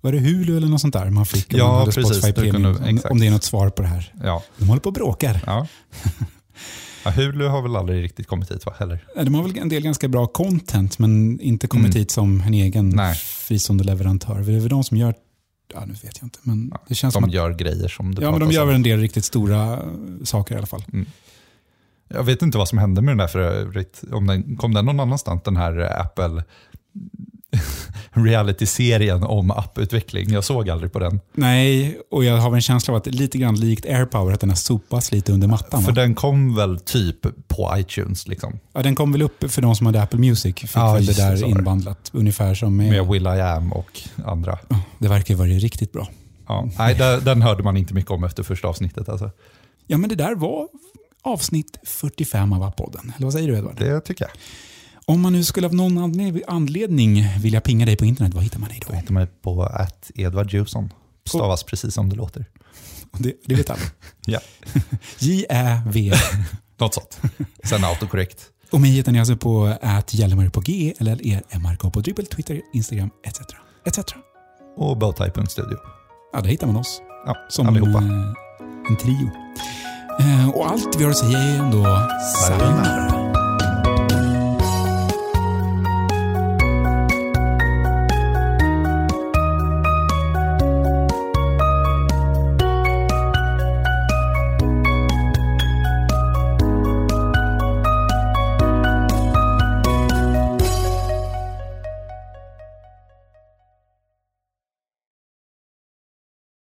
var 0.00 0.12
det 0.12 0.18
Hulu 0.18 0.56
eller 0.56 0.68
något 0.68 0.80
sånt 0.80 0.94
där 0.94 1.10
man 1.10 1.26
fick 1.26 1.52
om 1.52 1.58
Ja, 1.58 1.66
man 1.66 1.74
hade 1.78 1.92
precis. 1.92 2.16
Spotify 2.18 2.42
Det 2.42 2.50
kunde- 2.50 2.74
Premium? 2.74 3.00
om, 3.04 3.10
om 3.10 3.20
det 3.20 3.26
är 3.26 3.30
något 3.30 3.44
svar 3.44 3.70
på 3.70 3.82
det 3.82 3.88
här. 3.88 4.14
Ja. 4.22 4.42
De 4.58 4.68
håller 4.68 4.80
på 4.80 4.88
och 4.88 4.94
bråkar. 4.94 5.40
Ja. 5.46 5.66
ja, 7.04 7.10
Hulu 7.10 7.46
har 7.46 7.62
väl 7.62 7.76
aldrig 7.76 8.02
riktigt 8.04 8.26
kommit 8.26 8.50
hit, 8.50 8.66
va? 8.66 8.74
Heller? 8.78 9.04
De 9.24 9.34
har 9.34 9.42
väl 9.42 9.58
en 9.58 9.68
del 9.68 9.82
ganska 9.82 10.08
bra 10.08 10.26
content, 10.26 10.98
men 10.98 11.40
inte 11.40 11.66
kommit 11.66 11.86
Mm. 11.86 11.98
hit 11.98 12.10
som 12.10 12.40
en 12.40 12.54
egen 12.54 12.88
Nej. 12.88 13.14
fristående 13.16 13.84
leverantör. 13.84 14.40
Det 14.40 14.52
är 14.54 14.60
väl 14.60 14.68
de 14.68 14.84
som 14.84 14.96
gör, 14.96 15.14
ja 15.74 15.84
nu 15.86 15.92
vet 15.92 16.16
jag 16.18 16.26
inte, 16.26 16.38
men 16.42 16.68
Ja, 16.72 16.80
det 16.88 16.94
känns 16.94 17.14
som 17.14 17.22
De 17.22 17.28
att 17.28 17.34
gör 17.34 17.54
grejer 17.54 17.88
som 17.88 18.14
det 18.14 18.22
Ja, 18.22 18.30
men 18.30 18.40
de 18.40 18.50
gör 18.50 18.64
väl 18.64 18.74
en 18.74 18.82
del 18.82 19.00
riktigt 19.00 19.24
stora 19.24 19.72
eh, 19.72 19.78
saker 20.24 20.54
i 20.54 20.58
alla 20.58 20.66
fall. 20.66 20.84
Jag 22.08 22.24
vet 22.24 22.42
inte 22.42 22.58
vad 22.58 22.68
som 22.68 22.78
hände 22.78 23.02
med 23.02 23.10
den 23.12 23.18
där 23.18 23.26
för 23.28 23.38
övrigt. 23.38 24.02
Om 24.12 24.26
den, 24.26 24.56
kom 24.56 24.74
den 24.74 24.84
någon 24.84 25.00
annanstans, 25.00 25.42
den 25.44 25.56
här 25.56 26.00
Apple 26.00 26.44
reality-serien 28.12 29.22
om 29.22 29.50
apputveckling? 29.50 30.30
Jag 30.30 30.44
såg 30.44 30.70
aldrig 30.70 30.92
på 30.92 30.98
den. 30.98 31.20
Nej, 31.32 31.98
och 32.10 32.24
jag 32.24 32.36
har 32.36 32.54
en 32.54 32.60
känsla 32.60 32.94
av 32.94 32.98
att 32.98 33.06
lite 33.06 33.38
grann 33.38 33.60
likt 33.60 33.86
AirPower, 33.86 34.32
att 34.32 34.40
den 34.40 34.48
har 34.50 34.56
sopats 34.56 35.12
lite 35.12 35.32
under 35.32 35.48
mattan. 35.48 35.82
För 35.82 35.92
va? 35.92 36.00
den 36.02 36.14
kom 36.14 36.54
väl 36.54 36.78
typ 36.80 37.26
på 37.48 37.74
iTunes, 37.76 38.28
liksom. 38.28 38.58
Ja, 38.72 38.82
den 38.82 38.94
kom 38.94 39.12
väl 39.12 39.22
upp 39.22 39.50
för 39.50 39.62
de 39.62 39.76
som 39.76 39.86
hade 39.86 40.02
Apple 40.02 40.20
Music, 40.20 40.54
fick 40.54 40.70
Ja, 40.76 40.94
väl 40.94 41.06
det 41.06 41.16
där 41.16 41.36
det. 41.36 41.48
inbandlat. 41.48 42.10
Ungefär 42.12 42.54
som 42.54 42.76
med, 42.76 42.90
med 42.90 43.06
Will 43.06 43.26
I 43.26 43.40
Am 43.40 43.72
och 43.72 44.00
andra. 44.24 44.58
Det 44.98 45.08
verkar 45.08 45.34
ju 45.34 45.38
vara 45.38 45.48
riktigt 45.48 45.92
bra. 45.92 46.08
Ja. 46.46 46.68
Nej, 46.78 46.94
den, 47.22 47.42
hörde 47.42 47.62
man 47.62 47.76
inte 47.76 47.94
mycket 47.94 48.10
om 48.10 48.24
efter 48.24 48.42
första 48.42 48.68
avsnittet. 48.68 49.08
Alltså. 49.08 49.30
Ja, 49.86 49.98
men 49.98 50.08
det 50.08 50.14
där 50.16 50.34
var 50.34 50.68
avsnitt 51.22 51.78
45 51.84 52.52
av 52.52 52.70
podden. 52.70 53.12
Eller 53.16 53.26
vad 53.26 53.32
säger 53.32 53.48
du 53.48 53.58
Edvard? 53.58 53.78
Det 53.78 54.00
tycker 54.00 54.24
jag. 54.24 54.32
Om 55.06 55.20
man 55.20 55.32
nu 55.32 55.44
skulle 55.44 55.66
av 55.66 55.74
någon 55.74 55.98
anle- 55.98 56.42
anledning 56.48 57.28
vilja 57.40 57.60
pinga 57.60 57.86
dig 57.86 57.96
på 57.96 58.04
internet, 58.04 58.34
vad 58.34 58.42
hittar 58.44 58.58
man 58.58 58.68
dig 58.68 58.80
Då 58.86 58.92
då? 58.92 58.98
hittar 58.98 59.12
man 59.14 59.26
på 59.42 59.62
att 59.62 60.10
Edvard 60.14 60.52
Jusson. 60.52 60.92
Stavas 61.28 61.62
precis 61.64 61.94
som 61.94 62.08
det 62.10 62.16
låter. 62.16 62.46
Det, 63.18 63.32
det 63.46 63.54
vet 63.54 63.70
alla. 63.70 63.80
Ja. 64.26 64.40
J-Ä-V. 65.18 66.12
Något 66.80 66.94
sånt. 66.94 67.20
Sen 67.64 67.84
autocorrect. 67.84 68.38
Och 68.70 68.80
mig 68.80 68.90
hittar 68.90 69.12
ni 69.12 69.18
alltså 69.20 69.36
på 69.36 69.76
att 69.82 70.14
Hjälmar 70.14 70.48
på 70.48 70.60
G 70.60 70.94
eller 70.98 71.26
er 71.26 71.42
MRK 71.50 71.92
på 71.92 72.00
Dribble, 72.00 72.24
Twitter, 72.24 72.60
Instagram 72.72 73.10
etc. 73.26 73.40
etc. 73.86 74.14
Och 74.76 74.96
bowtie.studio. 74.98 75.78
Ja, 76.32 76.40
där 76.40 76.48
hittar 76.48 76.66
man 76.66 76.76
oss. 76.76 77.00
Ja, 77.26 77.36
Som 77.48 77.68
allihopa. 77.68 77.98
eh, 77.98 78.32
en 78.90 78.96
trio. 78.96 79.30
Eh, 80.20 80.48
och 80.48 80.70
allt 80.70 80.96
vi 80.98 81.04
har 81.04 81.10
att 81.10 81.18
säga 81.18 81.38
är 81.38 81.58
ändå 81.58 81.84
sayonara. 82.42 83.13